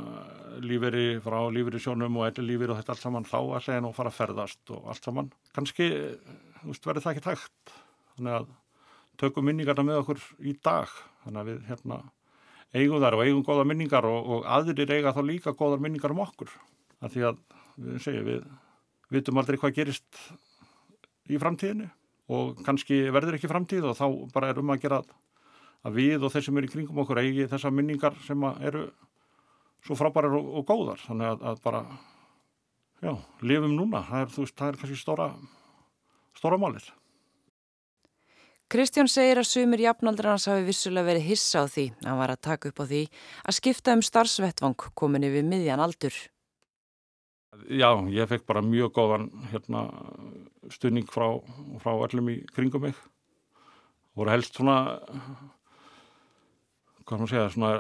[0.64, 3.92] líferi frá líferi sjónum og elli líferi og þetta allt saman þá að segja nú
[3.92, 5.32] að fara að ferðast og allt saman.
[5.54, 5.90] Kannski,
[6.62, 7.74] þú veist, verður það ekki tægt
[8.16, 8.48] þannig að
[9.22, 10.96] tökum minningarna með okkur í dag.
[11.26, 12.00] Þannig að við hérna
[12.78, 16.24] eigum þar og eigum góða minningar og, og aðrir eiga þá líka góðar minningar um
[16.24, 16.50] okkur.
[17.04, 17.44] Af því að
[17.78, 18.48] við segjum við
[19.14, 20.22] vitum aldrei hvað gerist
[21.28, 21.92] í framtíðinu
[22.28, 25.02] og kannski verður ekki framtíð og þá bara er um að gera
[25.88, 28.88] að við og þeir sem eru í kringum okkur eigi þessar minningar sem eru
[29.86, 31.02] svo frábærar og, og góðar.
[31.06, 31.84] Þannig að, að bara
[33.04, 34.04] já, lifum núna.
[34.10, 35.28] Það er, veist, það er kannski stóra
[36.38, 36.90] stóra málið.
[38.68, 41.86] Kristján segir að sumir jafnaldrar hans hafi vissulega verið hissa á því.
[42.02, 43.04] Að hann var að taka upp á því
[43.48, 46.18] að skipta um starfsvettvang komin yfir miðjan aldur.
[47.72, 49.86] Já, ég fekk bara mjög góðan hérna,
[50.74, 51.28] stuðning frá,
[51.84, 53.00] frá öllum í kringum mig.
[54.18, 54.78] Voru helst svona,
[57.04, 57.72] hvað maður segja, svona,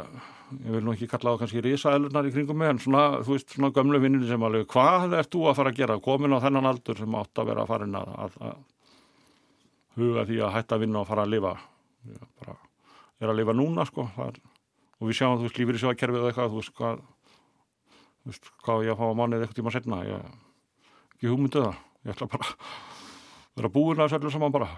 [0.53, 3.55] ég vil nú ekki kalla það kannski risaðlunar í kringum mig, en svona, þú veist,
[3.55, 6.69] svona gömlu vinninu sem alveg, hvað ert þú að fara að gera, komin á þennan
[6.69, 8.63] aldur sem átt að vera að fara inn að, að, að
[9.97, 11.57] huga því að hætta að vinna og fara að lifa.
[12.07, 12.57] Ég bara,
[13.21, 14.37] er að lifa núna sko er,
[14.97, 17.01] og við sjáum þú veist lífið í sjóakerfið eða eitthvað þú veist hvað
[18.27, 20.27] þú veist hvað ég að fá að mánið eitthvað tíma setna ég
[21.17, 24.69] ekki hugmyndu það ég ætla bara að vera búin að sælja saman bara.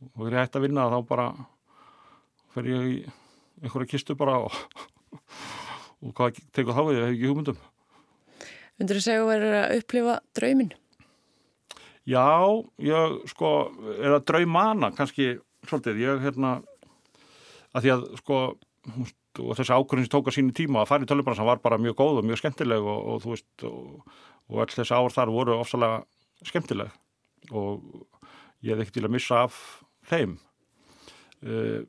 [0.00, 1.26] Og þegar ég hætti að vinna þá bara
[2.54, 2.94] fer ég í
[3.60, 4.56] einhverja kistu bara og,
[6.00, 6.96] og hvað tekur þá við?
[6.96, 7.60] Ég hef ekki hugmyndum
[8.80, 10.70] Undur þú segja að vera að upplifa drauminn?
[12.08, 12.24] Já,
[12.80, 13.50] ég sko
[14.00, 15.34] að draumana kannski
[15.68, 16.54] svolítið, ég hérna
[17.76, 18.38] að því að sko
[19.40, 21.98] og þessi ákvörðin sem tók að sínu tíma að fara í tölubransan var bara mjög
[22.00, 24.16] góð og mjög skemmtileg og, og þú veist og,
[24.50, 26.00] og alls þessi ár þar voru ofsalega
[26.46, 26.92] skemmtileg
[27.50, 27.84] og
[28.64, 29.56] ég hef ekkert til að missa af
[30.10, 30.36] þeim.
[31.40, 31.86] Uh,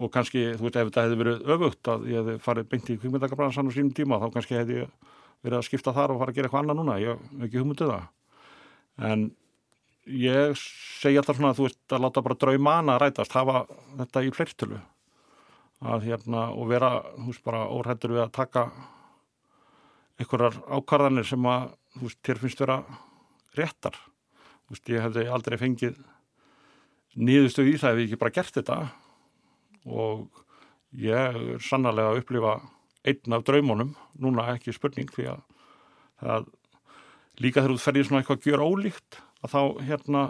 [0.00, 2.96] og kannski þú veist ef þetta hefði verið öfugt að ég hefði farið beint í
[2.96, 4.94] kvíkmyndakarbransan á sínum tíma þá kannski hefði ég
[5.44, 7.92] verið að skipta þar og fara að gera eitthvað annað núna, ég hef ekki hugmyndið
[7.92, 8.06] það.
[9.10, 9.26] En
[10.10, 13.64] ég segja alltaf svona að þú veist að láta bara draumana rætast, hafa
[14.00, 14.80] þetta í fleirtölu.
[15.80, 18.66] Að hérna og vera, þú veist, bara órættur við að taka
[20.20, 22.78] einhverjar ákvarðanir sem að, þú veist, þér finnst vera
[23.58, 23.96] réttar.
[24.66, 26.00] Þú veist, ég hefði aldrei fengið
[27.18, 28.78] nýðustu í það ef ég ekki bara gert þetta.
[29.90, 30.28] Og
[31.00, 32.58] ég er sannarlega að upplifa
[33.08, 35.42] einn af draumunum, núna ekki spurning því að
[36.20, 36.48] það
[37.40, 40.24] líka þegar þú ferðir svona eitthvað að gera ólíkt að þá hérna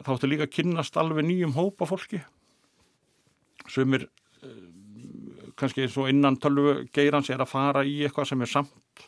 [0.00, 2.22] þá ættu líka að kynnast alveg nýjum hópa fólki.
[3.68, 4.06] Sem er
[4.40, 9.04] eh, kannski eins og innan tölvu geirans er að fara í eitthvað sem er samt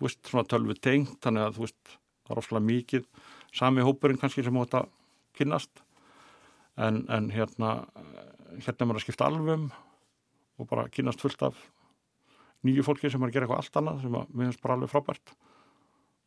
[0.00, 1.96] þú veist, svona tölvu tengt þannig að þú veist,
[2.30, 3.06] það er ofslega mikið
[3.58, 4.84] sami hópurinn kannski sem hóta
[5.34, 5.82] kynnast.
[6.80, 7.74] En, en hérna
[8.58, 9.68] hérna er maður að skipta alvum
[10.60, 11.58] og bara kynnast fullt af
[12.66, 14.92] nýju fólki sem er að gera eitthvað allt annað sem að við finnst bara alveg
[14.92, 15.34] frábært.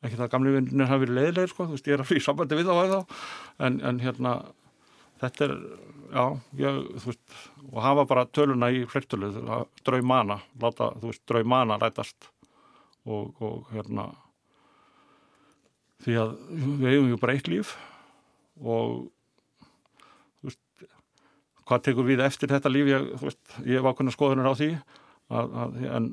[0.04, 2.24] Ekki það að gamli vinnir hafi verið leiðilegir sko, þú veist, ég er alveg í
[2.26, 3.18] sambandi við að þá
[3.68, 4.34] en, en hérna
[5.24, 5.54] þetta er,
[6.12, 6.26] já,
[6.60, 7.38] ég, þú veist
[7.70, 9.32] og hafa bara töluna í flertölu
[9.86, 12.30] draumana, láta, þú veist, draumana rætast
[13.06, 14.10] og, og hérna
[16.04, 17.74] því að við hefum ju bara eitt líf
[18.62, 19.10] og
[20.44, 20.86] veist
[21.64, 22.92] hvað tekur við eftir þetta líf?
[22.92, 24.70] Ég, veist, ég hef ákveðna skoðunar á því
[25.34, 26.10] að, að, en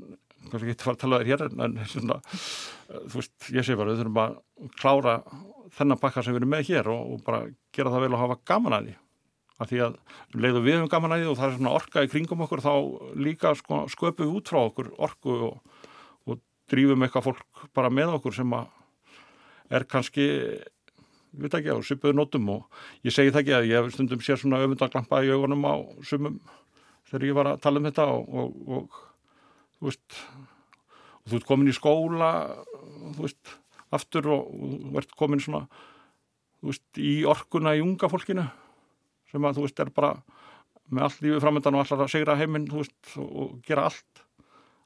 [0.48, 2.18] kannski ekki fara að tala þér hér en, en svona,
[2.88, 4.36] þú veist, ég sé bara við þurfum að
[4.80, 5.20] klára
[5.76, 7.44] þennan pakka sem við erum með hér og, og bara
[7.76, 8.96] gera það vel og hafa gaman að því.
[9.60, 9.96] Að því að
[10.32, 12.64] um leiðu við um gaman að því og það er svona orka í kringum okkur
[12.64, 12.72] þá
[13.26, 15.80] líka sko, sköpum við út frá okkur orku og,
[16.26, 16.40] og
[16.72, 18.70] drýfum eitthvað fólk bara með okkur sem að
[19.70, 20.26] er kannski
[21.30, 24.40] við veit ekki á svipuðu nótum og ég segi það ekki að ég stundum sér
[24.40, 25.74] svona öfundaglampa í augunum á
[26.06, 26.40] sumum
[27.10, 28.98] þegar ég var að tala um þetta og, og, og
[29.78, 30.18] þú veist
[31.20, 32.30] og þú ert komin í skóla
[33.14, 33.54] þú veist,
[33.94, 35.62] aftur og þú ert komin svona
[36.60, 38.46] þú veist, í orkuna í unga fólkinu
[39.30, 40.14] sem að þú veist, er bara
[40.90, 44.24] með allt lífið framöndan og allar að segra heiminn þú veist, og gera allt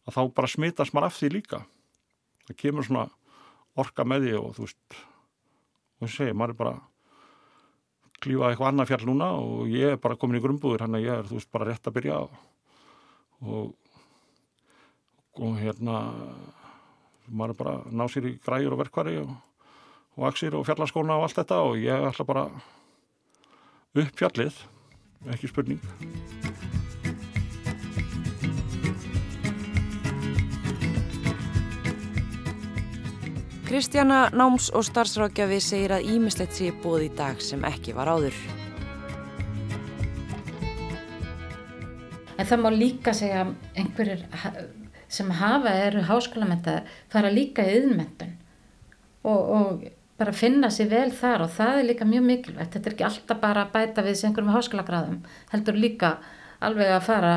[0.04, 1.60] að þá bara smitast maður af því líka.
[2.44, 3.04] Það kemur svona
[3.80, 4.98] orka með því og þú veist
[5.94, 6.74] og ég segi, maður er bara
[8.24, 11.18] klífa eitthvað annað fjall núna og ég er bara komin í grunnbúður hann að ég
[11.18, 12.20] er, þú veist, bara rétt að byrja
[13.44, 13.74] og
[15.34, 16.04] og hérna
[17.26, 19.34] maður er bara að ná sér í græur og verkvari og,
[20.14, 22.46] og aksir og fjallaskóna og allt þetta og ég ætla bara
[23.94, 24.62] upp fjallið
[25.34, 26.83] ekki spurning
[33.74, 38.36] Kristjana Náms og starfsrákjafi segir að ímislegt sé búið í dag sem ekki var áður.
[42.38, 43.50] En það má líka segja að
[43.82, 44.22] einhverjir
[45.16, 46.76] sem hafa eru háskólamenta
[47.10, 48.36] fara líka í yðnmentun
[49.26, 49.82] og, og
[50.22, 52.76] bara finna sér vel þar og það er líka mjög mikilvægt.
[52.76, 55.18] Þetta er ekki alltaf bara að bæta við sig einhverjum háskólagráðum,
[55.50, 56.14] heldur líka
[56.62, 57.36] alveg að fara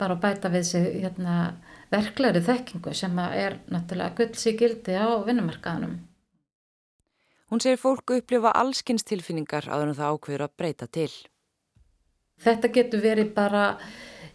[0.00, 1.36] bara að bæta við sig hérna,
[1.94, 5.94] verklegri þekkingu sem er náttúrulega gulls í gildi á vinnumarkaðanum.
[7.52, 11.12] Hún segir fólku upplifa allskynnstilfinningar áður en það ákveður að breyta til.
[12.42, 13.64] Þetta getur verið bara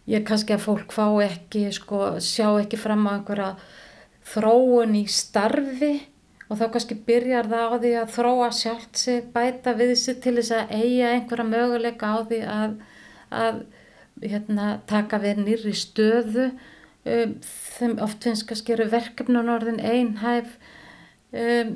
[0.10, 3.50] ég kannski að fólk fá ekki, sko, sjá ekki fram á einhverja
[4.30, 5.92] þróun í starfi
[6.50, 10.36] og þá kannski byrjar það á því að þróa sjálft sig, bæta við sig til
[10.40, 12.80] þess að eiga einhverja möguleika á því að,
[13.44, 13.60] að
[14.24, 16.50] hérna, taka við nýri stöðu.
[17.08, 17.38] Um,
[17.80, 20.58] þeim oft finnst kannski eru verkefnun orðin einhæf
[21.32, 21.70] um,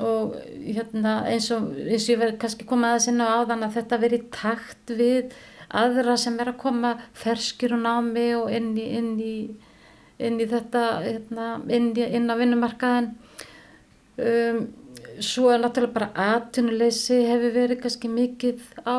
[0.00, 3.76] og hérna, eins og eins og ég verði kannski komað að sinna á þann að
[3.76, 5.34] þetta veri takt við
[5.72, 9.36] aðra sem er að koma ferskir og námi og inn í, inn í,
[10.22, 13.12] inn í þetta, hérna, inn, í, inn á vinnumarkaðin.
[14.22, 14.64] Um,
[15.24, 18.98] svo er náttúrulega bara aðtunuleysi hefur verið kannski mikið á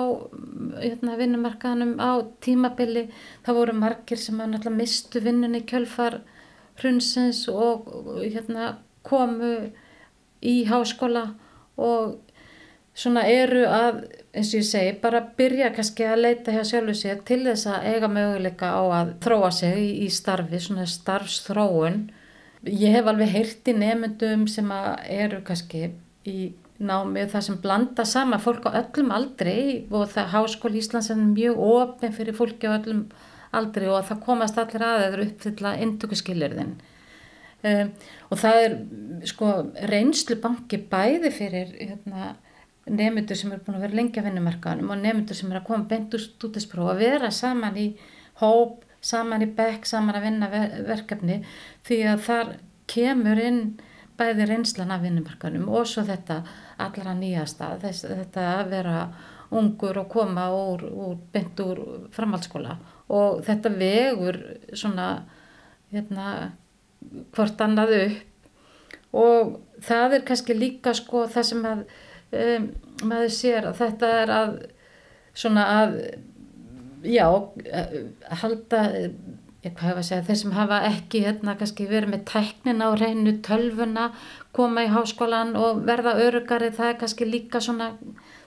[0.82, 2.12] hérna, vinnumarkaðinum á
[2.44, 3.08] tímabili.
[3.46, 6.22] Það voru margir sem að náttúrulega mistu vinnunni kjölfar
[6.82, 7.88] hrunsins og
[8.24, 9.56] hérna, komu
[10.44, 11.34] í háskóla
[11.78, 12.18] og
[12.96, 17.22] svona eru að eins og ég segi, bara byrja kannski að leita hjá sjálfu sér
[17.28, 22.00] til þess að eiga möguleika á að þróa sig í, í starfi, svona starfsþróun.
[22.70, 24.72] Ég hef alveg heyrti nefndum sem
[25.12, 25.92] eru kannski
[26.30, 31.20] í námi þar sem blanda sama fólk á öllum aldri og það Háskóli Íslands er
[31.22, 33.06] mjög ofin fyrir fólki á öllum
[33.54, 36.74] aldri og það komast allir aðeður uppfylla indökuskilirðin.
[37.64, 37.94] Um,
[38.28, 38.74] og það er
[39.30, 39.52] sko
[39.88, 42.34] reynslu banki bæði fyrir hérna
[42.92, 45.88] nefndur sem eru búin að vera lengi að vinnumarkaðanum og nefndur sem eru að koma
[45.88, 47.86] bent úr stúdinspróf að vera saman í
[48.42, 50.50] hóp, saman í bekk, saman að vinna
[50.90, 51.40] verkefni
[51.88, 52.54] því að þar
[52.92, 53.62] kemur inn
[54.20, 56.42] bæði reynslan af vinnumarkaðanum og svo þetta
[56.82, 58.98] allra nýjasta, þess, þetta að vera
[59.54, 61.82] ungur og koma úr, úr bent úr
[62.14, 62.78] framhaldsskóla.
[63.14, 64.40] Og þetta vegur
[64.74, 65.08] svona
[65.94, 66.54] hérna
[67.36, 68.22] hvort annað upp.
[69.14, 71.84] Og það er kannski líka sko það sem að
[72.34, 72.70] um,
[73.06, 74.56] maður sér að þetta er að
[75.38, 75.98] svona að
[77.04, 77.28] já,
[78.42, 78.82] halda
[79.64, 82.90] ég hvað hefa að segja, þeir sem hafa ekki hérna kannski verið með tæknin á
[83.00, 84.10] reynu tölvuna,
[84.56, 87.94] koma í háskólan og verða örugari, það er kannski líka svona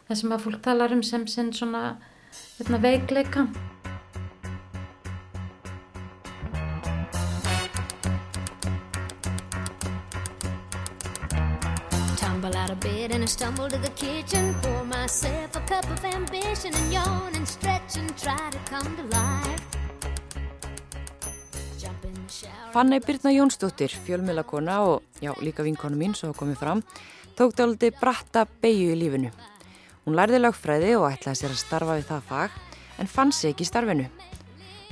[0.08, 1.86] það sem að fólk talar um sem sinn svona
[2.58, 3.48] hérna, veikleika.
[12.80, 14.54] Bed and I stumble to the kitchen.
[14.60, 19.02] Pour myself a cup of ambition And yawn and stretch and try to come to
[19.16, 19.65] life
[22.72, 26.82] Fannei Birna Jónsdóttir, fjölmjölakona og já, líka vinkonu mín svo komið fram,
[27.36, 29.30] tók dáliti bratta beigju í lífinu.
[30.04, 32.58] Hún lærði lagfræði og ætlaði sér að starfa við það fag
[33.00, 34.10] en fann sig ekki í starfinu.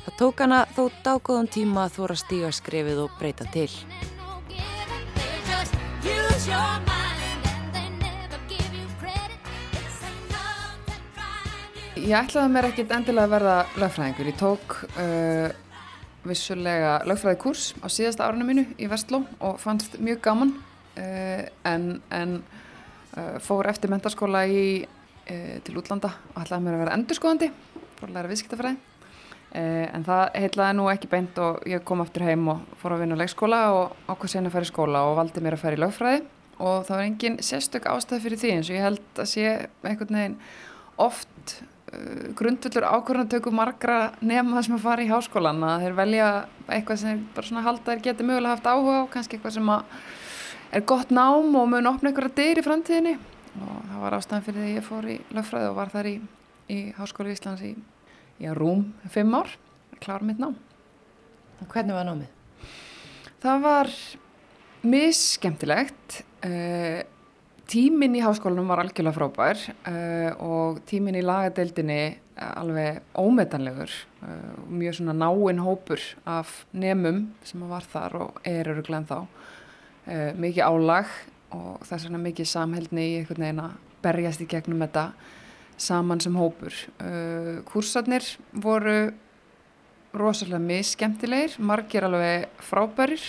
[0.05, 3.71] Það tók hana þó dágóðan tíma að þóra stíga skrefið og breyta til.
[12.05, 14.29] Ég ætlaði mér ekkit endilega að verða lögfræðingur.
[14.29, 15.55] Ég tók uh,
[16.29, 22.39] vissulega lögfræðikurs á síðasta árunum mínu í Vestló og fannst mjög gaman uh, en, en
[23.17, 27.51] uh, fór eftir mentarskóla í, uh, til útlanda og ætlaði mér að vera endurskóðandi,
[28.01, 28.91] fór að læra viðskiptafræði.
[29.55, 33.15] En það heitlaði nú ekki beint og ég kom aftur heim og fór að vinna
[33.15, 35.79] á leikskóla og ákvað sen að fara í skóla og valdi mér að fara í
[35.79, 36.25] lögfræði
[36.59, 39.47] og það var engin sérstök ástæð fyrir því eins og ég held að sé
[39.87, 40.37] einhvern veginn
[41.07, 41.55] oft
[41.93, 46.29] Uh, grundullur ákvörðantöku margra nema sem að fara í háskólan að þeir velja
[46.65, 49.69] eitthvað sem bara svona halda þeir geti mögulega haft áhuga á, kannski eitthvað sem
[50.75, 53.15] er gott nám og mun opna einhverja dyr í framtíðinni
[53.61, 56.15] og það var ástæðan fyrir því ég fór í löffræði og var þar í,
[56.73, 57.75] í Háskóli Íslands í,
[58.41, 59.53] í rúm fimm ár,
[60.01, 60.57] klára mitt nám
[61.61, 62.33] og Hvernig var námið?
[63.45, 63.93] Það var
[64.85, 67.05] misskemtilegt uh,
[67.65, 74.59] Tímin í háskólanum var algjörlega frábær uh, og tímin í lagadeildinni uh, alveg ómetanlegur, uh,
[74.69, 79.19] mjög svona náinn hópur af nemum sem var þar og er öruglega en þá.
[80.37, 81.09] Mikið álag
[81.57, 85.07] og þess vegna mikið samhældni í einhvern veginn að berjast í gegnum þetta
[85.81, 86.77] saman sem hópur.
[87.71, 88.99] Kursarnir voru
[90.13, 93.25] rosalega misskemtilegir, margir alveg frábærir,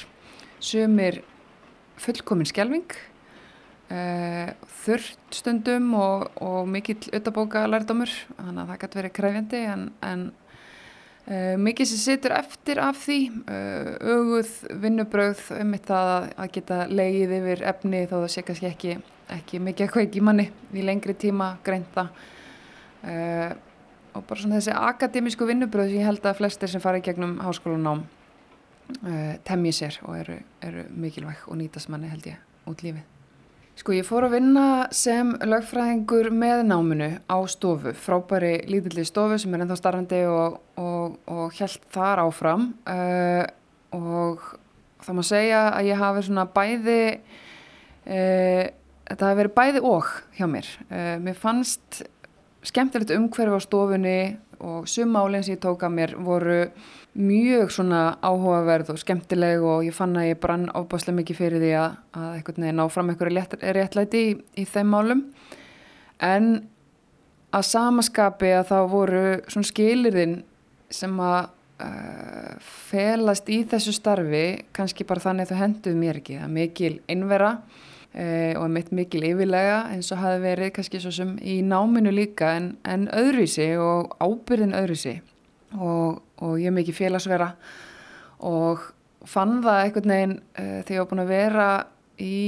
[0.60, 1.22] sömur
[2.04, 3.00] fullkominn skjelving
[3.92, 9.86] uh, þurrt stundum og, og mikill utabóka lærdómur, þannig að það gæti verið krefjandi en,
[10.06, 13.20] en uh, mikið sem situr eftir af því,
[14.16, 14.56] auguð
[14.86, 18.98] vinnubröð um þetta að, geta leið yfir efni þó það sé kannski ekki,
[19.36, 22.10] ekki mikið að kveiki manni í lengri tíma greinta
[24.16, 27.38] og bara svona þessi akademísku vinnubröð sem ég held að flestir sem fara í gegnum
[27.44, 33.15] háskólanám uh, temji sér og eru, eru mikilvæg og nýtast manni held ég út lífið.
[33.76, 34.66] Sko ég fór að vinna
[34.96, 41.18] sem lögfræðingur með náminu á stofu, frábæri lítilli stofu sem er ennþá starfandi og, og,
[41.28, 43.44] og held þar áfram uh,
[43.98, 44.46] og
[45.04, 47.02] það má segja að ég hafi svona bæði,
[48.08, 48.64] uh,
[49.12, 50.72] þetta hafi verið bæði og hjá mér.
[50.88, 52.06] Uh, mér fannst
[52.66, 54.20] skemmtilegt umhverfi á stofunni
[54.64, 56.62] og summálinn sem ég tók að mér voru
[57.16, 61.72] mjög svona áhugaverð og skemmtileg og ég fann að ég brann ábáslega mikið fyrir því
[61.80, 65.22] að, að eitthvað ná fram eitthvað réttlæti í, í þeim málum.
[66.24, 66.50] En
[67.56, 70.36] að samaskapi að það voru svona skilirðin
[70.92, 71.42] sem að
[71.86, 72.54] uh,
[72.92, 74.46] felast í þessu starfi
[74.76, 76.40] kannski bara þannig að þau henduðu mér ekki.
[76.42, 81.16] Það er mikil innvera uh, og mitt mikil yfirlega eins og hafi verið kannski svo
[81.16, 85.16] sem í náminu líka en, en öðruvísi og ábyrðin öðruvísi
[85.80, 87.52] og, og ég er mikið félagsvera
[88.46, 88.88] og
[89.26, 91.68] fann það einhvern veginn uh, þegar ég var búin að vera
[92.22, 92.40] í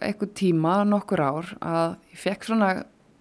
[0.00, 2.72] einhvern tíma, nokkur ár að ég fekk svona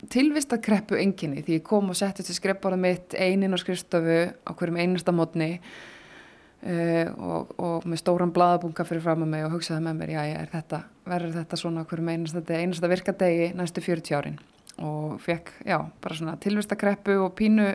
[0.10, 4.20] tilvist að kreppu enginni því ég kom og setti til skrifbára mitt einin á skrifstofu
[4.32, 9.58] á hverjum einasta mótni uh, og, og með stóran bladabunga fyrir fram að mig og
[9.58, 13.84] hugsaði með mér, já, er þetta, verður þetta svona á hverjum einasta, einasta virkadegi næstu
[13.84, 14.39] 40 árin?
[14.80, 17.74] Og fekk, já, bara svona tilvist að kreppu og pínu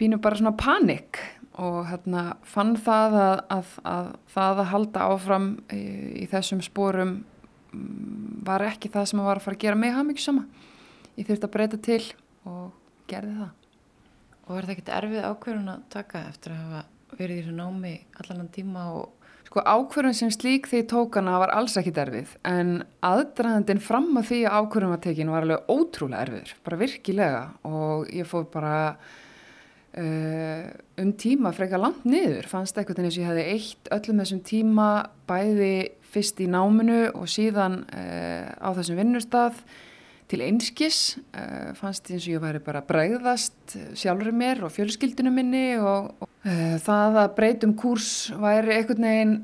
[0.00, 1.20] pínu bara svona panik
[1.60, 5.82] og hérna fann það að, að, að það að halda áfram í,
[6.22, 7.14] í þessum spórum
[7.74, 10.46] mm, var ekki það sem að var að fara að gera mig hafði mikið sama.
[11.18, 12.02] Ég þurfti að breyta til
[12.48, 12.66] og
[13.10, 13.54] gerði það.
[14.40, 16.84] Og var það ekkert erfið ákverðun að taka eftir að hafa
[17.18, 19.16] verið í þessu námi allan tíma og
[19.50, 22.68] Sko ákverðun sem slík því tókana var alls ekki erfið en
[23.02, 28.12] aðdraðandin fram að því að ákverðun var tekin var alveg ótrúlega erfiður, bara virkilega og
[28.14, 28.76] ég fóð bara
[29.98, 34.88] um tíma frekar langt niður fannst eitthvað eins og ég hefði eitt öllum þessum tíma
[35.26, 35.74] bæði
[36.10, 39.58] fyrst í náminu og síðan uh, á þessum vinnustaf
[40.30, 41.18] til einskis.
[41.34, 46.50] Uh, fannst eins og ég væri bara bregðast sjálfur mér og fjölskyldinu minni og, og
[46.86, 49.36] það að breytum kúrs væri eitthvað neginn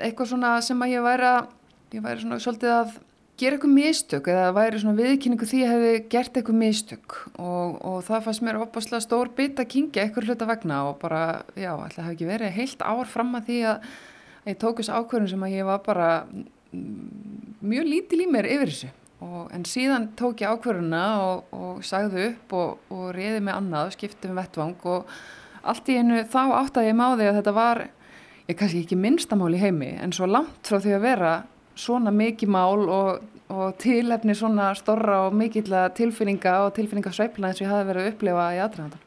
[0.00, 2.98] eitthvað svona sem að ég væri að ég væri svona svolítið að
[3.40, 7.98] gera eitthvað mistök eða væri svona viðkynningu því að hefði gert eitthvað mistök og, og
[8.06, 11.24] það fannst mér opaslega stór bit að kingja eitthvað hluta vegna og bara,
[11.56, 13.90] já, alltaf hef ekki verið heilt ár fram að því að,
[14.44, 16.08] að ég tók þessu ákvörðun sem að ég var bara
[17.60, 18.90] mjög lítil í mér yfir þessu.
[19.20, 24.30] Og, en síðan tók ég ákvörðuna og, og sagði upp og reyði með annað, skipti
[24.30, 25.10] með vettvang og
[25.60, 27.82] allt í einu þá áttaði ég máði að þetta var,
[28.48, 31.34] ég kannski ekki minnstamál í heimi en svo langt frá því að vera
[31.78, 37.66] svona mikið mál og, og tilefni svona storra og mikill tilfinninga og tilfinningasveifla eins og
[37.66, 39.06] ég hafi verið að upplefa í aðræðandan.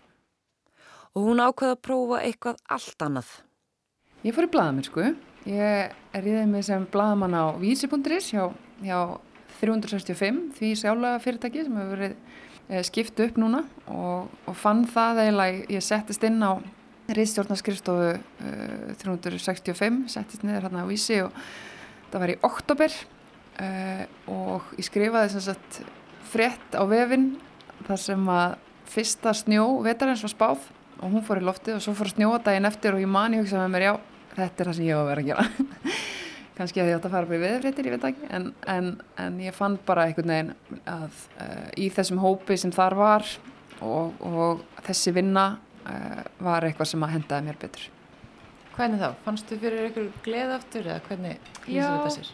[1.13, 3.33] Og hún ákvaði að prófa eitthvað allt annað.
[4.23, 5.09] Ég fór í bladamennsku.
[5.49, 8.47] Ég er íðið mig sem bladamann á vísi.is hjá,
[8.81, 8.99] hjá
[9.59, 12.15] 365 því sjálfa fyrirtæki sem hefur verið
[12.69, 16.57] eh, skipt upp núna og, og fann það eiginlega, ég settist inn á
[17.13, 21.35] Ríðstjórnarskrifstofu uh, 365, settist niður hérna á vísi og
[22.13, 22.95] það var í oktober
[23.63, 25.81] uh, og ég skrifaði sem sagt
[26.33, 27.33] frétt á vefin
[27.87, 28.55] þar sem að
[28.93, 30.65] fyrsta snjó vetarins var spáð
[31.03, 33.65] og hún fór í loftið og svo fór snjóa daginn eftir og ég mani hugsaði
[33.65, 33.93] með mér já,
[34.35, 35.45] þetta er það sem ég á að vera að gera.
[36.57, 38.89] Kannski að ég átt að fara upp í veðfréttir, ég veit ekki en, en,
[39.23, 40.53] en ég fann bara einhvern veginn
[40.85, 43.31] að uh, í þessum hópi sem þar var
[43.81, 47.89] og, og þessi vinna uh, var eitthvað sem að hendaði mér betur
[48.73, 49.09] Hvernig þá?
[49.25, 52.31] Fannstu fyrir einhver gleð aftur eða hvernig lýsir þetta sér?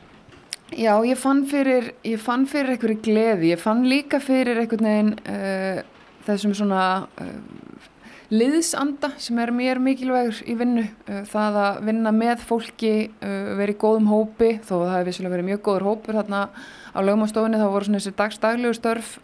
[0.69, 5.15] Já, ég fann fyrir, ég fann fyrir einhverju gleði, ég fann líka fyrir einhvern veginn
[5.25, 5.79] uh,
[6.27, 6.83] þessum svona
[7.19, 7.87] uh,
[8.29, 10.85] liðsanda sem er mér mikilvægur í vinnu.
[11.09, 15.49] Uh, það að vinna með fólki, verið í góðum hópi, þó það hefði vissilega verið
[15.49, 16.43] mjög góður hópur þarna
[16.93, 19.15] á lögmástofinni, þá voru svona þessi dagstaglegu störf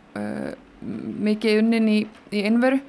[1.30, 2.00] mikið unnin í,
[2.34, 2.82] í innveru,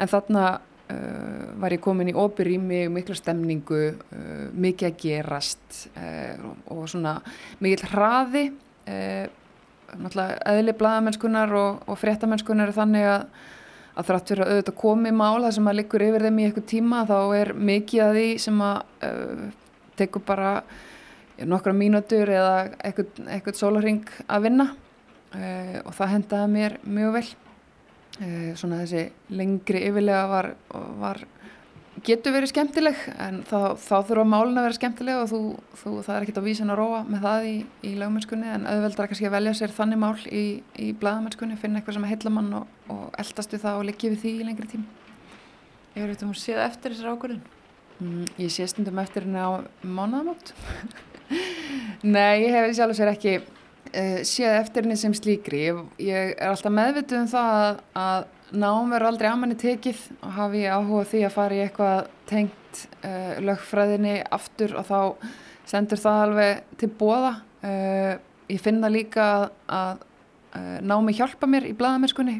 [0.00, 0.48] en þarna
[0.88, 7.18] Uh, var ég komin í óbyrými, miklu stemningu, uh, mikið að gerast uh, og svona
[7.60, 8.46] mikil hraði,
[8.88, 13.26] náttúrulega eðli bladamennskunar og, og fréttamennskunar er þannig að,
[14.00, 16.66] að þrátt fyrir að auðvitað komi mál það sem að liggur yfir þeim í eitthvað
[16.72, 19.10] tíma þá er mikið að því sem að
[20.00, 20.54] tekur bara
[21.52, 24.68] nokkra mínútur eða eitthvað, eitthvað sólaring að vinna.
[25.84, 27.26] Og það hendaði mér mjög vel
[28.58, 30.48] svona þessi lengri yfirlega var,
[30.98, 31.20] var
[32.06, 35.40] getur verið skemmtileg en þá, þá þurfa málun að vera skemmtileg og þú,
[35.80, 37.54] þú, það er ekkert á vísin að róa með það í,
[37.88, 40.44] í lögmennskunni en auðveldar kannski að velja sér þannig mál í,
[40.78, 44.24] í bladamennskunni, finna eitthvað sem er heitlamann og, og eldast við það og leggja við
[44.24, 44.88] því í lengri tím
[45.96, 47.44] Ég verður þú séð eftir þessar ákvörðun?
[47.98, 49.50] Mm, ég sé stundum eftir henni á
[49.82, 50.52] mánuðamót
[52.14, 53.38] Nei, ég hef sjálf sér ekki
[53.88, 58.56] uh, séð eftir henni sem slíkri ég, ég er alltaf meðvituð um það að, að
[58.58, 62.10] nám verður aldrei að manni tekið og hafi ég áhuga því að fara í eitthvað
[62.30, 65.00] tengt uh, lögfræðinni aftur og þá
[65.68, 67.34] sendur það alveg til bóða.
[67.60, 68.14] Uh,
[68.48, 70.04] ég finna líka að, að
[70.88, 72.38] námi hjálpa mér í bladamennskunni,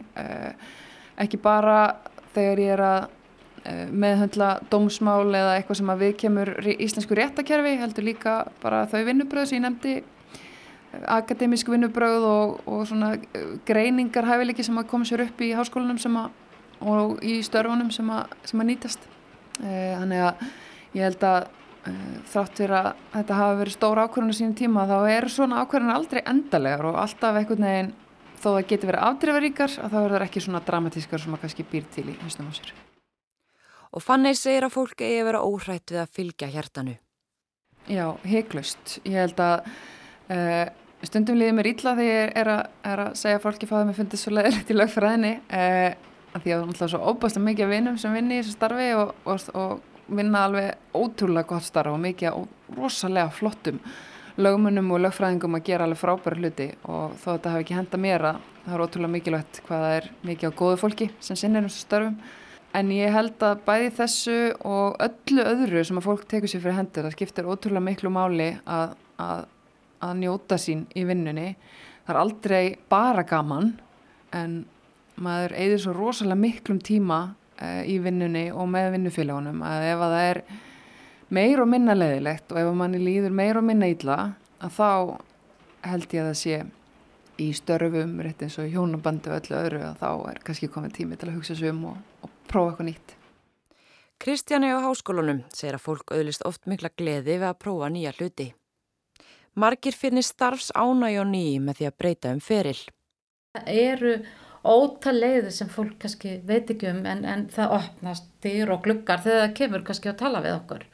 [1.21, 1.99] ekki bara
[2.33, 8.07] þegar ég er að meðhundla dómsmál eða eitthvað sem að við kemur íslensku réttakerfi, heldur
[8.07, 9.95] líka bara þau vinnubröð sem ég nefndi
[11.07, 16.19] akademísk vinnubröð og, og svona eh, greiningar hæfileiki sem að koma sér upp í háskólanum
[16.23, 16.33] að,
[16.81, 19.07] og í störfunum sem að, sem að nýtast.
[19.59, 20.45] E, þannig að
[20.95, 21.39] ég held að
[21.91, 21.95] e,
[22.31, 26.21] þrátt fyrir að þetta hafi verið stóra ákvörðinu sínum tíma þá eru svona ákvörðinu aldrei
[26.23, 27.93] endalegar og alltaf einhvern veginn
[28.39, 32.07] þó það getur verið afdrifaríkar að það ekki svona dramatískar sem að kannski býr til
[32.07, 32.73] í hlustum á sér.
[33.91, 36.99] Og Fanny segir að fólk eigi að vera óhrætt við að fylgja hjertanu
[37.89, 38.99] Já, heiklust.
[39.09, 39.63] Ég held að
[40.29, 40.69] Uh,
[41.07, 44.23] stundum líður mér ítla þegar ég er að, er að segja fólki að mér fundið
[44.23, 45.93] svo leiðilegt í lögfræðinni uh,
[46.35, 49.15] af því að það er svo óbæst mikið vinnum sem vinni í þessu starfi og,
[49.25, 53.81] og, og vinna alveg ótrúlega gott starf og mikið og rosalega flottum
[54.39, 56.69] lögmunum og lögfræðingum að gera alveg frábæri hluti.
[56.87, 59.97] Og þó að þetta hafi ekki henda mér að það er ótrúlega mikilvægt hvað það
[59.97, 62.19] er mikið á góðu fólki sem sinnir um þessu starfum
[62.79, 64.39] en ég held að bæði þessu
[64.69, 68.51] og öllu öðru sem að fólk tekur sér fyrir hendur það skiptir ótrúlega miklu máli
[68.69, 68.93] að,
[69.25, 69.47] að
[70.05, 71.51] að njóta sín í vinnunni
[72.07, 73.75] það er aldrei bara gaman
[74.37, 74.63] en
[75.19, 80.17] maður eigður svo rosalega miklum tíma uh, í vinnunni og með vinnufélagunum að ef að
[80.17, 80.43] það er
[81.39, 84.19] meir og minna leðilegt og ef manni líður meir og minna ítla
[84.59, 84.91] að þá
[85.89, 86.59] held ég að það sé
[87.39, 91.19] í störfum, rétt eins og hjónabandi og öllu öðru að þá er kannski komið tími
[91.19, 93.15] til að hugsa svo um og, og prófa eitthvað nýtt.
[94.19, 98.49] Kristjani á háskólunum segir að fólk auðlist oft mikla gleði við að prófa nýja hluti.
[99.59, 102.79] Margir finnir starfs ánæg og nýji með því að breyta um feril.
[103.57, 104.13] Það eru
[104.69, 109.23] ótal leiðir sem fólk kannski veit ekki um en, en það opnast dyr og glukkar
[109.25, 110.87] þegar það kemur kannski að tala við okkur.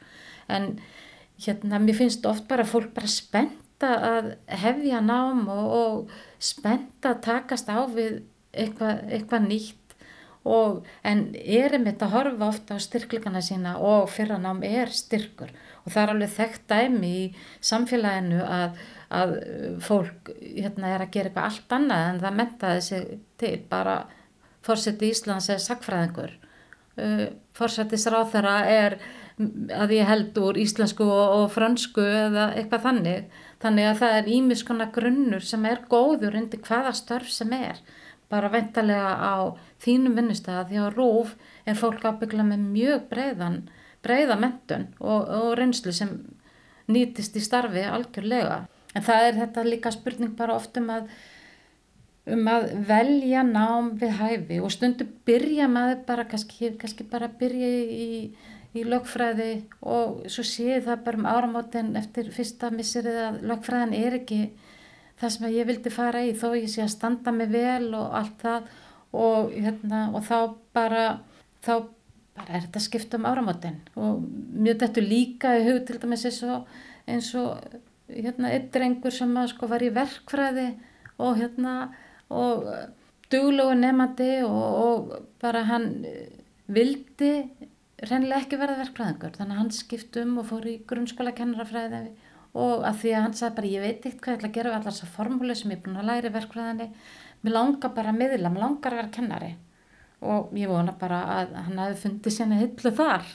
[0.49, 0.67] En
[1.45, 4.29] hérna, mér finnst oft bara fólk bara spenta að
[4.63, 8.23] hefja nám og, og spenta að takast á við
[8.55, 9.97] eitthvað, eitthvað nýtt
[10.45, 15.51] og en erum þetta að horfa ofta á styrkleikana sína og fyrra nám er styrkur
[15.85, 17.25] og það er alveg þekkt dæmi í
[17.69, 18.79] samfélaginu að,
[19.13, 19.35] að
[19.85, 23.05] fólk hérna, er að gera eitthvað allt annað en það mentaði sig
[23.41, 23.53] til.
[23.69, 23.99] Bara
[24.65, 26.33] fórseti Íslands er sagfræðingur
[27.01, 28.97] uh, fórsetisráð þeirra er
[29.75, 33.29] að ég held úr íslensku og, og fransku eða eitthvað þannig.
[33.63, 37.81] Þannig að það er ímiskona grunnur sem er góður undir hvaða störf sem er.
[38.31, 39.35] Bara veintalega á
[39.83, 41.35] þínum vinnustæða því að rúf
[41.67, 43.59] er fólk ábyggla með mjög breiðan,
[44.05, 46.15] breiða mentun og, og reynslu sem
[46.91, 48.65] nýtist í starfi algjörlega.
[48.95, 51.07] En það er þetta líka spurning bara oft um að,
[52.31, 57.71] um að velja nám við hæfi og stundu byrja maður bara, kannski, kannski bara byrja
[57.83, 58.09] í,
[58.75, 59.51] í lögfræði
[59.81, 64.41] og svo séu það bara um áramótin eftir fyrsta missirið að lögfræðin er ekki
[65.19, 68.41] það sem ég vildi fara í þó ég sé að standa mig vel og allt
[68.41, 68.73] það
[69.15, 70.39] og, hérna, og þá
[70.75, 71.05] bara
[71.63, 71.73] þá
[72.35, 74.23] bara er þetta skipt um áramotinn og
[74.55, 77.77] mjög þetta líka í hug til dæmis eins og,
[78.11, 80.67] hérna, einn drengur sem sko, var í verkfræði
[81.21, 81.75] og hérna
[82.33, 82.67] og
[83.31, 85.89] duglugu nefandi og, og bara hann
[86.67, 87.31] vildi
[88.05, 89.35] reynilega ekki verða verkfræðingur.
[89.37, 92.01] Þannig að hann skipt um og fór í grunnskóla kennarafræði
[92.55, 94.71] og að því að hann sagði bara ég veit eitt hvað ég ætla að gera
[94.71, 96.89] við allar þessar formúli sem ég er búin að læra í verkfræðinni.
[97.45, 99.51] Mér langar bara að miðla, mér langar að vera kennari
[100.21, 103.25] og ég vona bara að hann hafi fundið sérna hillu þar.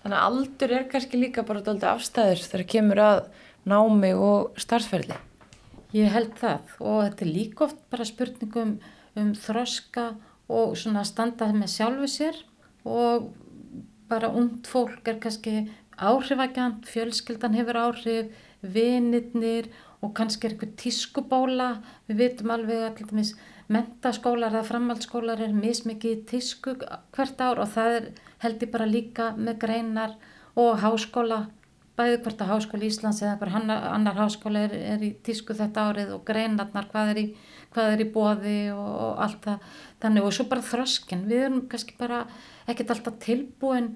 [0.00, 3.18] Þannig að aldur er kannski líka bara doldið afstæður þegar kemur að
[3.68, 5.18] námi og starfsferðli
[5.90, 6.74] Ég held það.
[6.78, 8.76] Og þetta er líka oft bara spurningum
[9.18, 10.06] um þroska
[10.50, 12.38] og svona standað með sjálfu sér.
[12.86, 13.32] Og
[14.10, 15.64] bara ungd fólk er kannski
[16.00, 18.30] áhrifakant, fjölskyldan hefur áhrif,
[18.62, 19.68] vinirnir
[20.00, 21.70] og kannski er eitthvað tískubóla,
[22.08, 23.34] við vitum alveg að til dæmis
[23.70, 26.74] mentaskólar eða framhaldsskólar er mismikið tísku
[27.14, 28.10] hvert ár og það er
[28.42, 30.16] held ég bara líka með greinar
[30.58, 31.44] og háskóla
[32.00, 36.14] bæði hvort að Háskóli Íslands eða einhver annar, háskóli er, er í tísku þetta árið
[36.16, 37.24] og greinarnar hvað er í,
[37.74, 39.66] hvað er í bóði og, og allt það.
[40.04, 41.26] Þannig og svo bara þroskin.
[41.28, 42.22] Við erum kannski bara
[42.70, 43.92] ekkert alltaf tilbúin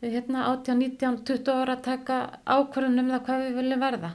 [0.00, 4.14] hérna 18, 19, 20 ára að taka ákvörðun um það hvað við viljum verða.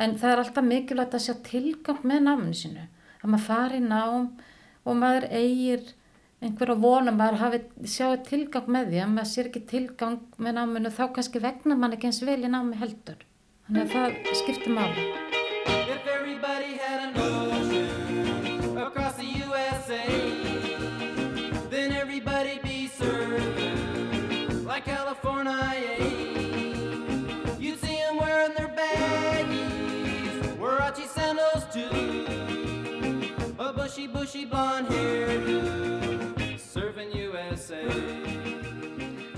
[0.00, 2.88] En það er alltaf mikilvægt að sjá tilgang með náminu sínu.
[3.22, 4.30] Að maður fari nám
[4.82, 5.84] og maður eigir
[6.42, 9.02] einhver að vona maður hafi sjáu tilgang með því.
[9.04, 12.50] Að maður sér ekki tilgang með náminu þá kannski vegna mann ekki eins vel í
[12.50, 13.22] námi heldur.
[13.68, 15.31] Þannig að það skiptir máli
[33.92, 35.60] bushy, bushy blonde hairdo,
[36.56, 37.80] serving USA.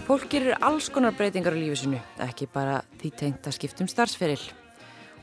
[0.07, 4.39] Fólk gerir alls konar breytingar á lífi sinu, ekki bara því tengt að skiptum starfsferil.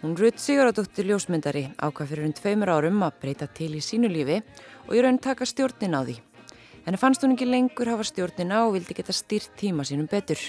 [0.01, 4.41] Hún Rutt Siguradóttir ljósmyndari ákvað fyrir um tveimur árum að breyta til í sínu lífi
[4.89, 6.17] og í raun taka stjórnin á því.
[6.87, 10.41] Henni fannst hún ekki lengur hafa stjórnina og vildi geta styrt tíma sínum betur.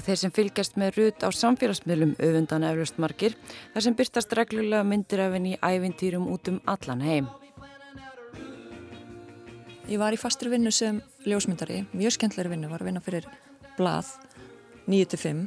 [0.00, 3.34] Og þeir sem fylgjast með Rutt á samfélagsmiðlum öfundan eflust margir,
[3.74, 7.26] þar sem byrstast reglulega myndir af henni í ævintýrum út um allan heim.
[9.90, 13.28] Ég var í fastri vinnu sem ljósmyndari, mjög skemmtlegri vinnu, var að vinna fyrir
[13.76, 14.08] blað
[14.88, 15.44] 9-5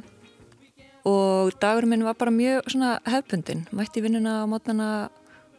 [1.10, 2.70] og dagur minn var bara mjög
[3.10, 4.88] hefbundin, mætti vinnuna á mótnana,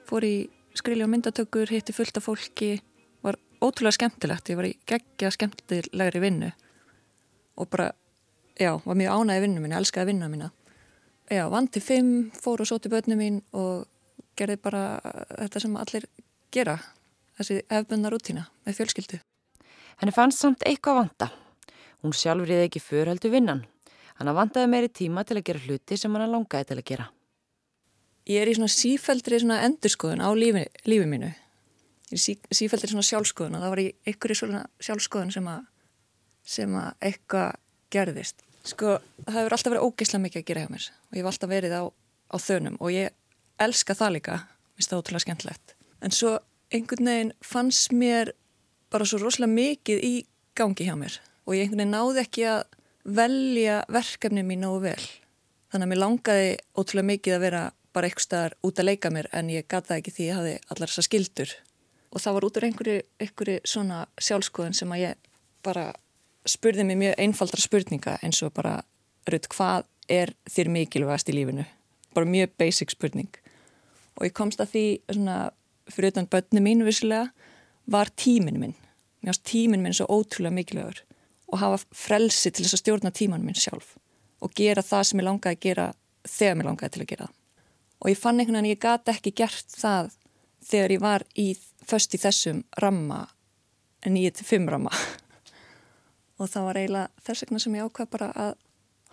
[0.08, 2.80] fór í skrili og myndatökur, hitti fullt af fólki,
[3.20, 6.56] var ótrúlega skemmtilegt, ég var í geggja skemmtilegri vinnu.
[7.60, 7.92] Og bara,
[8.60, 10.52] já, var mjög ánæði vinnu mín, ég elskaði vinnu mína.
[11.32, 13.88] Já, vann til 5, fór og sóti börnum mín og
[14.38, 14.84] gerði bara
[15.40, 16.06] þetta sem allir
[16.54, 16.76] gera,
[17.40, 19.20] þessi hefbundna rútína með fjölskyldu.
[20.02, 21.32] Henni fannst samt eitthvað vanta.
[22.04, 23.64] Hún sjálf riði ekki förhöldu vinnan.
[24.20, 27.08] Hann vandaði meiri tíma til að gera hluti sem hann langaði til að gera.
[28.30, 31.32] Ég er í svona sífældri svona endurskoðun á lífi, lífi mínu.
[32.12, 35.68] Ég er sí, sífældri svona sjálfskoðun og það var í einhverju svona sjálfskoðun sem að,
[36.56, 37.60] sem að eitthvað
[37.94, 38.45] gerðist.
[38.66, 38.98] Sko,
[39.28, 41.76] það hefur alltaf verið ógeðslega mikið að gera hjá mér og ég hef alltaf verið
[41.78, 41.84] á,
[42.34, 43.14] á þönum og ég
[43.62, 44.38] elska það líka,
[44.76, 45.76] minnst það ótrúlega skemmtilegt.
[46.02, 46.32] En svo
[46.74, 48.34] einhvern veginn fannst mér
[48.94, 50.14] bara svo rosalega mikið í
[50.58, 52.64] gangi hjá mér og ég einhvern veginn náði ekki að
[53.06, 55.06] velja verkefni mín nógu vel.
[55.70, 57.62] Þannig að mér langaði ótrúlega mikið að vera
[57.96, 60.92] bara eitthvað staðar út að leika mér en ég gata ekki því ég hafði allar
[60.92, 61.54] þessar skildur.
[62.16, 65.30] Og það var út úr einhverju, einhverju svona sjálfskoðun sem að ég
[65.66, 65.86] bara
[66.50, 68.80] spurði mig mjög einfaldra spurninga eins og bara,
[69.30, 71.66] Rutt, hvað er þér mikilvægast í lífinu?
[72.14, 73.32] Bara mjög basic spurning.
[74.16, 75.38] Og ég komst að því svona
[75.92, 77.32] fyrir utan börnu mínu vissilega
[77.92, 78.76] var tímin minn.
[79.22, 81.02] Mér finnst tímin minn svo ótrúlega mikilvægur
[81.52, 83.96] og hafa frelsi til þess að stjórna tíman minn sjálf
[84.44, 85.88] og gera það sem ég langaði að gera
[86.26, 87.36] þegar mér langaði til að gera það.
[88.02, 90.10] Og ég fann einhvern veginn að ég gati ekki gert það
[90.66, 91.48] þegar ég var í,
[91.86, 93.22] först í þessum ramma,
[94.06, 94.94] 9-5 ramma.
[96.40, 98.52] Og það var eiginlega þess vegna sem ég ákvað bara að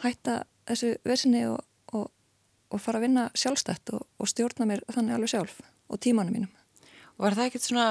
[0.03, 1.61] hætta þessu vesinni og,
[1.95, 2.09] og,
[2.73, 5.61] og fara að vinna sjálfstætt og, og stjórna mér þannig alveg sjálf
[5.93, 6.53] og tímanum mínum.
[7.18, 7.87] Og var það ekkert svona,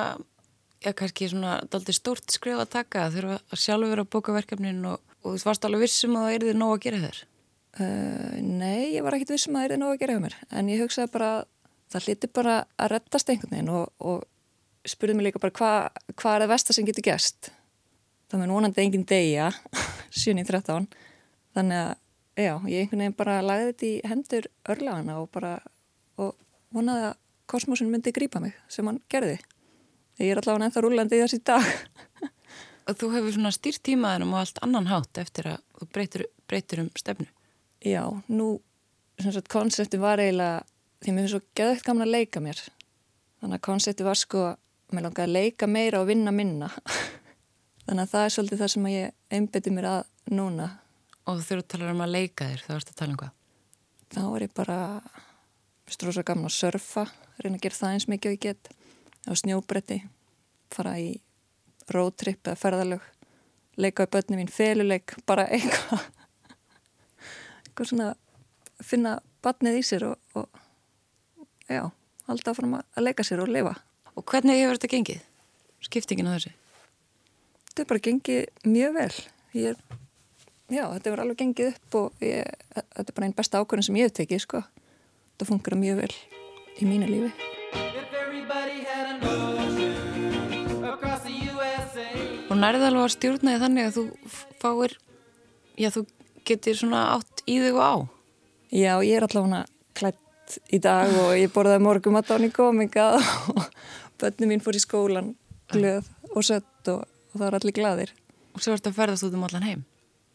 [0.84, 4.36] já kannski svona daldi stórt skrif að taka að þurfa að sjálfur vera að bóka
[4.36, 7.22] verkefnin og, og þú varst alveg vissum að það er þið nóg að gera þér?
[7.72, 10.38] Uh, nei, ég var ekkert vissum að það er þið nóg að gera hjá mér
[10.50, 11.32] en ég hugsaði bara,
[11.94, 16.36] það hliti bara að rettast einhvern veginn og, og spurði mig líka bara hvað hva
[16.36, 17.52] er það versta sem getur gæst.
[18.32, 19.50] Það með vonandi engin degja,
[20.16, 20.86] 7.13
[21.52, 21.90] þannig að,
[22.40, 25.58] já, ég einhvern veginn bara lagði þetta í hendur örlagana og bara,
[26.16, 26.38] og
[26.72, 27.18] vonaði að
[27.52, 29.36] kosmosin myndi grípa mig sem hann gerði.
[30.22, 31.68] Ég er allavega ennþá rúlandi í þessi dag.
[32.90, 36.82] Og þú hefur svona stýrt tímaðinum og allt annan hátt eftir að þú breytir, breytir
[36.82, 37.28] um stefnu.
[37.86, 38.02] Já,
[38.32, 38.48] nú,
[39.52, 40.64] konsepti var eiginlega,
[41.04, 42.64] því mér finnst svo geðveikt gaman að leika mér.
[43.42, 44.48] Þannig að konsepti var sko,
[44.92, 46.72] mér langaði að leika meira og vinna minna.
[47.88, 50.02] Þannig að það er svolítið það sem ég einbeti mér að
[50.32, 50.68] núna.
[51.30, 53.34] Og þegar þú talar um að leika þér, þá ertu að tala um hvað?
[54.12, 54.78] Þá er ég bara,
[55.88, 57.06] finnst rosa gaman að surfa,
[57.42, 58.72] reyna að gera það eins mikið og ég get
[59.28, 60.00] á snjóbretti,
[60.74, 61.12] fara í
[61.92, 63.06] roadtrip eða ferðalög
[63.82, 66.04] leika á börnum mín, feluleik bara eitthvað
[67.66, 68.10] eitthvað svona
[68.84, 70.50] finna barnið í sér og, og
[71.72, 71.86] já,
[72.28, 73.78] halda áfram að leika sér og lifa
[74.12, 75.22] Og hvernig hefur þetta gengið?
[75.88, 76.52] Skiptingin á þessu?
[77.82, 79.14] Þetta er bara gengið mjög vel.
[79.58, 79.78] Ég er,
[80.70, 83.96] já, þetta hefur alveg gengið upp og ég, þetta er bara einn besta ákvörðin sem
[83.98, 84.60] ég hef tekið, sko.
[85.32, 86.12] Þetta funkar mjög vel
[86.78, 87.32] í mínu lífi.
[92.52, 94.04] Og nærið alveg að stjórna því þannig að þú
[94.62, 94.94] fáir,
[95.82, 96.04] já þú
[96.52, 97.94] geti svona átt í þig og á?
[98.70, 99.64] Já, ég er allavega
[99.98, 103.66] klætt í dag og ég borðaði morgum að dáni kominga og
[104.22, 105.34] bönni mín fór í skólan
[105.74, 106.06] glöð
[106.36, 108.14] og sött og, og það var allir gladir.
[108.52, 109.86] Og svo ertu að ferðast út um allan heim?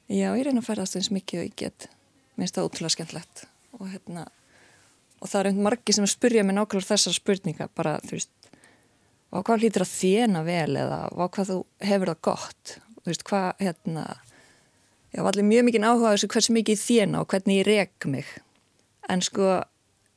[0.07, 1.88] Já, ég reyna að ferðast eins mikið og ég get.
[2.36, 4.24] Mér finnst það ótrúlega skemmtlegt og hérna,
[5.20, 8.32] og það er einhvern margi sem spurja mér nákvæmlega þessar spurninga, bara, þú veist,
[9.32, 11.59] á hvað hlýtur að þjena vel eða á hvað þú
[11.90, 14.05] hefur það gott, þú veist, hvað, hérna,
[15.12, 18.32] ég var allir mjög mikið áhuga þessu hversu mikið þjena og hvernig ég rek mig,
[19.12, 19.59] en sko,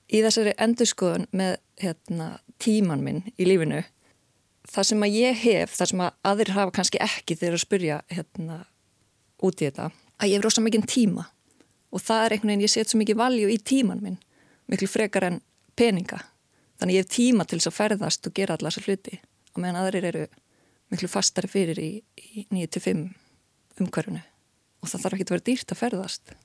[0.07, 2.29] í þessari endurskoðun með, hérna,
[2.63, 3.83] tíman minn í lífinu,
[4.69, 7.99] það sem að ég hef, það sem að aðrir hafa kannski ekki þegar að spurja,
[8.13, 8.57] hérna,
[9.45, 9.89] út í þetta,
[10.19, 11.27] að ég hef rosa mikið tíma
[11.89, 14.19] og það er einhvern veginn, ég set svo mikið valju í tíman minn,
[14.69, 15.39] miklu frekar en
[15.79, 16.19] peninga.
[16.79, 19.17] Þannig ég hef tíma til þess að ferðast og gera allar þessar hluti
[19.55, 20.27] og meðan aðrir eru
[20.93, 23.07] miklu fastari fyrir í, í 9-5
[23.81, 24.21] umhverfunu
[24.79, 26.35] og það þarf ekki að vera dýrt að ferðast.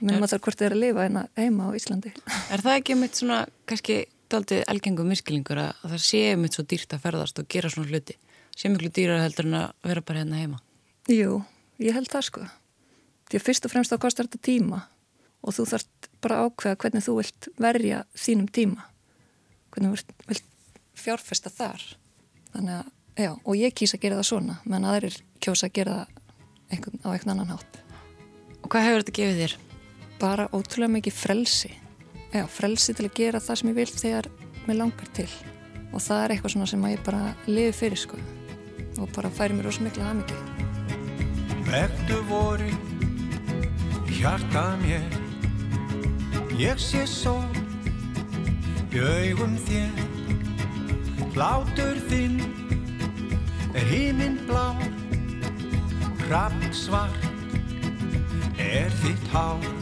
[0.00, 2.10] Minnum að það er hvort þið er að lifa hérna heima á Íslandi.
[2.50, 3.38] Er það ekki mitt svona,
[3.70, 3.98] kannski
[4.32, 7.92] daldið elgengum miskilingur að, að það sé mitt svo dýrt að ferðast og gera svona
[7.92, 8.16] hluti?
[8.56, 10.60] Sé miklu dýrar heldur en að vera bara hérna heima?
[11.10, 11.40] Jú,
[11.82, 12.46] ég held það sko.
[13.30, 14.82] Því að fyrst og fremst þá kostar þetta tíma
[15.42, 18.88] og þú þarft bara að ákveða hvernig þú vilt verja þínum tíma.
[19.72, 20.44] Hvernig þú vilt,
[21.02, 21.84] fjárfesta þar.
[22.52, 22.90] Þannig að,
[23.24, 26.20] já, og ég kýsa að gera það svona, menn aðrir kjósa að gera það
[26.72, 27.80] einhvern, á einhvern annan hátt.
[28.62, 29.56] Og hvað hefur þetta gefið þér?
[30.22, 31.72] Bara ótrúlega mikið frelsi.
[32.32, 34.30] Já, frelsi til að gera það sem ég vil þegar
[34.68, 35.28] mér langar til.
[35.92, 38.20] Og það er eitthvað sem ég bara lifi fyrir sko.
[39.00, 40.62] Og bara færi mér ósum mikla hafmyggi.
[41.72, 42.68] Vektu voru
[44.22, 45.04] hjarta mér
[46.60, 47.48] Ég sé sól
[48.92, 50.02] í augum þér
[51.32, 52.38] Hlátur þinn
[53.72, 54.76] er himinn blá
[56.26, 57.30] Hrapp svart
[58.60, 59.81] er þitt hár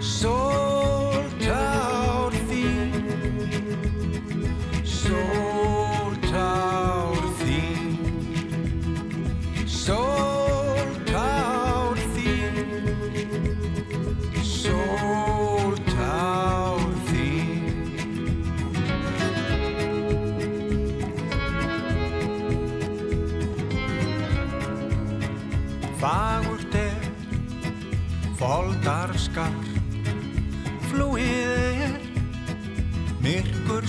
[0.00, 2.19] Sóltár þín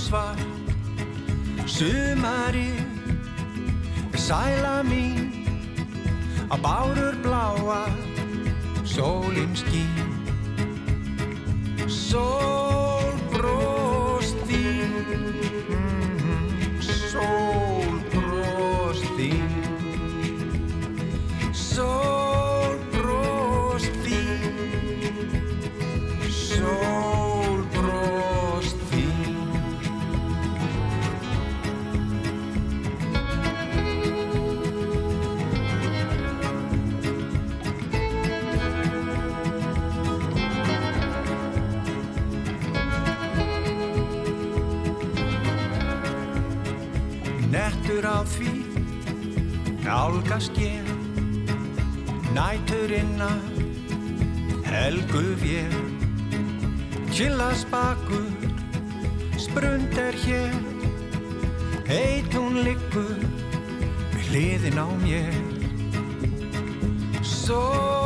[0.02, 0.36] Myrkur svar
[1.68, 2.74] Sumari
[4.16, 5.32] Sæla mín
[6.50, 7.86] Á bárur bláa
[8.84, 10.10] Sólin skín.
[11.88, 12.81] Sól
[52.42, 53.32] næturinna
[54.72, 55.74] helgu vér
[57.14, 58.30] Chillas bakur
[59.38, 60.54] sprund er hér.
[61.92, 63.18] Heit hún liggur
[64.14, 65.36] við hliðin á mér.
[67.22, 68.01] Svo